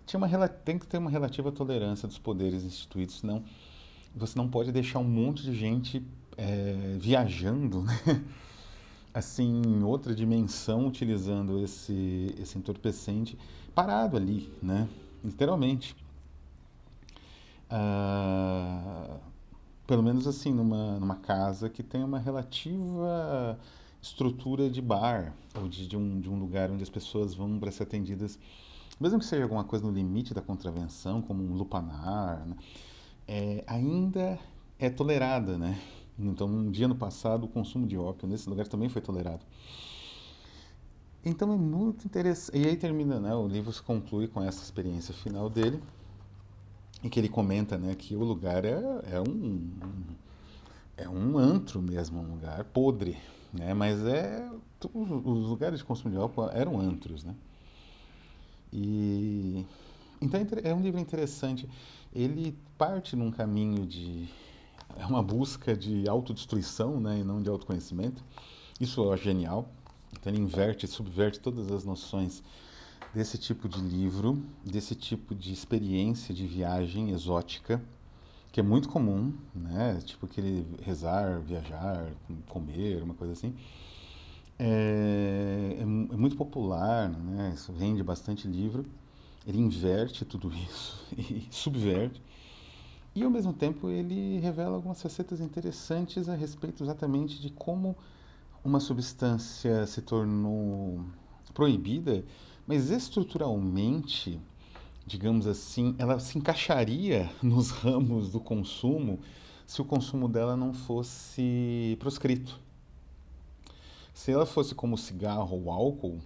Tinha 0.05 0.19
uma, 0.19 0.47
tem 0.47 0.77
que 0.77 0.86
ter 0.86 0.99
uma 0.99 1.10
relativa 1.10 1.51
tolerância 1.51 2.08
dos 2.08 2.19
poderes 2.19 2.63
instituídos, 2.63 3.19
senão 3.19 3.43
você 4.15 4.38
não 4.38 4.47
pode 4.47 4.71
deixar 4.71 4.99
um 4.99 5.03
monte 5.03 5.41
de 5.41 5.55
gente 5.55 6.05
é, 6.38 6.97
viajando, 6.99 7.82
né? 8.05 8.23
Assim, 9.13 9.84
outra 9.84 10.13
dimensão, 10.13 10.88
utilizando 10.88 11.60
esse, 11.63 12.36
esse 12.39 12.58
entorpecente, 12.58 13.38
parado 13.74 14.17
ali, 14.17 14.52
né? 14.62 14.88
Literalmente. 15.24 15.95
Ah, 17.69 19.17
pelo 19.86 20.04
menos 20.04 20.28
assim, 20.28 20.54
numa, 20.54 21.00
numa 21.00 21.15
casa 21.15 21.69
que 21.69 21.84
tem 21.84 22.04
uma 22.04 22.19
relativa 22.19 23.60
estrutura 24.02 24.69
de 24.69 24.82
bar, 24.82 25.34
ou 25.56 25.67
de, 25.67 25.88
de, 25.88 25.98
um, 25.98 26.19
de 26.22 26.30
um 26.30 26.39
lugar 26.39 26.72
onde 26.72 26.84
as 26.84 26.89
pessoas 26.89 27.34
vão 27.34 27.60
para 27.60 27.72
ser 27.72 27.84
atendidas, 27.84 28.39
mesmo 29.00 29.19
que 29.19 29.26
seja 29.26 29.43
alguma 29.43 29.63
coisa 29.63 29.86
no 29.86 29.91
limite 29.91 30.34
da 30.34 30.41
contravenção, 30.41 31.22
como 31.22 31.43
um 31.43 31.54
lupanar, 31.54 32.45
né? 32.45 32.56
é, 33.30 33.63
ainda 33.67 34.39
é 34.80 34.89
tolerada, 34.89 35.56
né? 35.56 35.80
Então, 36.19 36.47
um 36.47 36.69
dia 36.69 36.88
no 36.88 36.95
passado, 36.95 37.45
o 37.45 37.47
consumo 37.47 37.88
de 37.88 37.97
ópio 37.97 38.27
nesse 38.27 38.49
lugar 38.49 38.67
também 38.67 38.89
foi 38.89 39.01
tolerado. 39.01 39.45
Então 41.23 41.51
é 41.53 41.58
muito 41.58 42.05
interessante. 42.05 42.58
E 42.58 42.65
aí 42.65 42.77
termina, 42.77 43.19
né? 43.19 43.34
O 43.36 43.47
livro 43.47 43.71
se 43.73 43.82
conclui 43.82 44.27
com 44.27 44.41
essa 44.41 44.63
experiência 44.63 45.13
final 45.13 45.49
dele, 45.49 45.82
em 47.03 47.10
que 47.10 47.19
ele 47.19 47.29
comenta, 47.29 47.77
né, 47.77 47.95
que 47.95 48.15
o 48.15 48.23
lugar 48.23 48.65
é, 48.65 48.82
é 49.12 49.21
um 49.21 49.69
é 50.97 51.08
um 51.08 51.38
antro 51.38 51.82
mesmo, 51.82 52.19
um 52.19 52.32
lugar 52.32 52.63
podre, 52.65 53.17
né? 53.53 53.73
Mas 53.73 54.03
é 54.05 54.49
os 54.93 55.10
lugares 55.47 55.79
de 55.79 55.86
consumo 55.86 56.12
de 56.13 56.17
álcool 56.17 56.49
eram 56.51 56.79
antros, 56.79 57.23
né? 57.23 57.36
E 58.71 59.65
então 60.21 60.39
é, 60.39 60.69
é 60.69 60.75
um 60.75 60.82
livro 60.82 60.99
interessante. 60.99 61.69
Ele 62.13 62.58
parte 62.77 63.15
num 63.15 63.32
caminho 63.32 63.86
de 63.86 64.27
é 64.97 65.06
uma 65.06 65.21
busca 65.21 65.75
de 65.75 66.08
autodestruição, 66.08 66.99
né, 66.99 67.19
e 67.19 67.23
não 67.23 67.41
de 67.41 67.49
autoconhecimento. 67.49 68.23
Isso 68.80 69.12
acho 69.12 69.23
genial. 69.23 69.69
Então 70.13 70.32
ele 70.32 70.41
inverte, 70.41 70.88
subverte 70.88 71.39
todas 71.39 71.71
as 71.71 71.84
noções 71.84 72.43
desse 73.13 73.38
tipo 73.38 73.67
de 73.67 73.80
livro, 73.80 74.43
desse 74.63 74.95
tipo 74.95 75.34
de 75.34 75.52
experiência 75.52 76.34
de 76.34 76.45
viagem 76.45 77.12
exótica, 77.12 77.82
que 78.52 78.60
é 78.60 78.63
muito 78.63 78.89
comum, 78.89 79.34
né? 79.54 79.99
Tipo 80.04 80.25
aquele 80.25 80.65
rezar, 80.82 81.39
viajar, 81.39 82.12
comer, 82.47 83.02
uma 83.04 83.13
coisa 83.13 83.34
assim. 83.34 83.54
É, 84.58 85.78
é, 85.78 85.82
é 85.82 85.86
muito 85.86 86.36
popular, 86.36 87.10
né? 87.10 87.52
Isso 87.54 87.71
vende 87.71 88.04
bastante 88.04 88.47
livro. 88.47 88.86
Ele 89.47 89.60
inverte 89.60 90.25
tudo 90.25 90.52
isso 90.54 91.06
e 91.17 91.47
subverte 91.52 92.21
e 93.15 93.24
ao 93.24 93.30
mesmo 93.30 93.54
tempo 93.54 93.89
ele 93.89 94.39
revela 94.39 94.76
algumas 94.76 95.02
facetas 95.02 95.39
interessantes 95.39 96.30
a 96.30 96.36
respeito 96.36 96.84
exatamente 96.84 97.41
de 97.41 97.50
como 97.50 97.95
uma 98.63 98.80
substância 98.80 99.86
se 99.88 100.02
tornou 100.02 101.04
proibida, 101.54 102.24
mas 102.67 102.91
estruturalmente, 102.91 104.39
digamos 105.06 105.48
assim, 105.48 105.95
ela 105.98 106.19
se 106.19 106.38
encaixaria 106.38 107.30
nos 107.41 107.72
ramos 107.72 108.32
do 108.32 108.39
consumo 108.39 109.19
se 109.65 109.82
o 109.82 109.86
consumo 109.86 110.28
dela 110.28 110.56
não 110.56 110.74
fosse 110.74 111.95
proscrito. 112.00 112.60
Se 114.13 114.32
ela 114.32 114.45
fosse 114.45 114.76
como 114.76 114.98
cigarro 114.98 115.63
ou 115.63 115.72
álcool, 115.72 116.19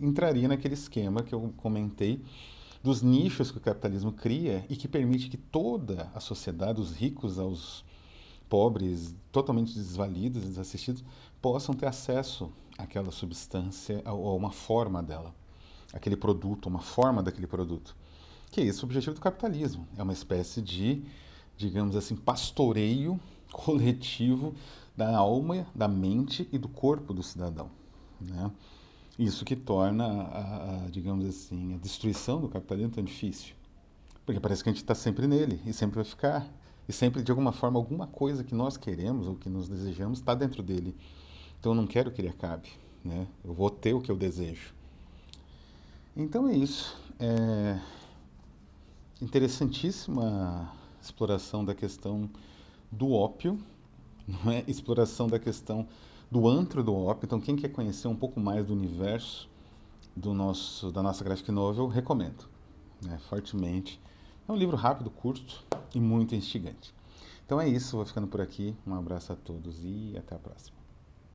entraria 0.00 0.48
naquele 0.48 0.74
esquema 0.74 1.22
que 1.22 1.34
eu 1.34 1.52
comentei 1.56 2.20
dos 2.82 3.02
nichos 3.02 3.50
que 3.50 3.58
o 3.58 3.60
capitalismo 3.60 4.12
cria 4.12 4.64
e 4.68 4.76
que 4.76 4.88
permite 4.88 5.28
que 5.28 5.36
toda 5.36 6.10
a 6.14 6.20
sociedade, 6.20 6.80
os 6.80 6.92
ricos 6.92 7.38
aos 7.38 7.84
pobres, 8.48 9.14
totalmente 9.30 9.74
desvalidos 9.74 10.42
desassistidos, 10.42 11.04
possam 11.40 11.74
ter 11.74 11.86
acesso 11.86 12.50
àquela 12.76 13.10
substância 13.10 14.02
ou 14.06 14.28
a 14.28 14.34
uma 14.34 14.50
forma 14.50 15.02
dela, 15.02 15.34
aquele 15.92 16.16
produto, 16.16 16.66
uma 16.66 16.80
forma 16.80 17.22
daquele 17.22 17.46
produto. 17.46 17.94
Que 18.50 18.60
é 18.60 18.64
esse 18.64 18.82
o 18.82 18.86
objetivo 18.86 19.14
do 19.14 19.20
capitalismo. 19.20 19.86
É 19.96 20.02
uma 20.02 20.12
espécie 20.12 20.62
de, 20.62 21.04
digamos 21.56 21.94
assim, 21.96 22.16
pastoreio 22.16 23.20
coletivo 23.52 24.54
da 24.96 25.16
alma, 25.16 25.66
da 25.74 25.86
mente 25.86 26.48
e 26.50 26.58
do 26.58 26.68
corpo 26.68 27.12
do 27.12 27.22
cidadão. 27.22 27.70
Né? 28.20 28.50
Isso 29.18 29.44
que 29.44 29.56
torna, 29.56 30.04
a, 30.04 30.84
a, 30.84 30.88
digamos 30.90 31.26
assim, 31.26 31.74
a 31.74 31.78
destruição 31.78 32.40
do 32.40 32.48
capitalismo 32.48 32.92
tão 32.92 33.02
difícil. 33.02 33.54
Porque 34.24 34.38
parece 34.38 34.62
que 34.62 34.68
a 34.68 34.72
gente 34.72 34.82
está 34.82 34.94
sempre 34.94 35.26
nele 35.26 35.60
e 35.66 35.72
sempre 35.72 35.96
vai 35.96 36.04
ficar. 36.04 36.46
E 36.88 36.92
sempre, 36.92 37.22
de 37.22 37.30
alguma 37.30 37.50
forma, 37.50 37.78
alguma 37.78 38.06
coisa 38.06 38.44
que 38.44 38.54
nós 38.54 38.76
queremos 38.76 39.26
ou 39.26 39.34
que 39.34 39.48
nos 39.48 39.68
desejamos 39.68 40.20
está 40.20 40.34
dentro 40.34 40.62
dele. 40.62 40.94
Então 41.58 41.72
eu 41.72 41.76
não 41.76 41.86
quero 41.86 42.12
que 42.12 42.20
ele 42.20 42.28
acabe. 42.28 42.68
Né? 43.04 43.26
Eu 43.44 43.52
vou 43.52 43.70
ter 43.70 43.92
o 43.92 44.00
que 44.00 44.10
eu 44.10 44.16
desejo. 44.16 44.72
Então 46.16 46.48
é 46.48 46.54
isso. 46.54 46.96
É 47.18 47.78
interessantíssima 49.20 50.72
exploração 51.02 51.64
da 51.64 51.74
questão 51.74 52.30
do 52.90 53.12
ópio, 53.12 53.58
não 54.26 54.52
é? 54.52 54.62
exploração 54.66 55.26
da 55.26 55.38
questão 55.38 55.88
do 56.30 56.48
antro 56.48 56.82
do 56.82 56.94
ópio. 56.94 57.26
Então, 57.26 57.40
quem 57.40 57.56
quer 57.56 57.68
conhecer 57.68 58.08
um 58.08 58.16
pouco 58.16 58.40
mais 58.40 58.66
do 58.66 58.72
universo 58.72 59.48
do 60.14 60.34
nosso, 60.34 60.90
da 60.90 61.02
nossa 61.02 61.22
graphic 61.24 61.50
novel, 61.50 61.86
recomendo 61.86 62.48
né, 63.02 63.18
fortemente. 63.28 64.00
É 64.46 64.52
um 64.52 64.56
livro 64.56 64.76
rápido, 64.76 65.10
curto 65.10 65.64
e 65.94 66.00
muito 66.00 66.34
instigante. 66.34 66.94
Então 67.44 67.60
é 67.60 67.68
isso, 67.68 67.96
vou 67.96 68.04
ficando 68.04 68.26
por 68.26 68.40
aqui. 68.40 68.74
Um 68.86 68.94
abraço 68.94 69.32
a 69.32 69.36
todos 69.36 69.84
e 69.84 70.14
até 70.18 70.34
a 70.34 70.38
próxima. 70.38 70.77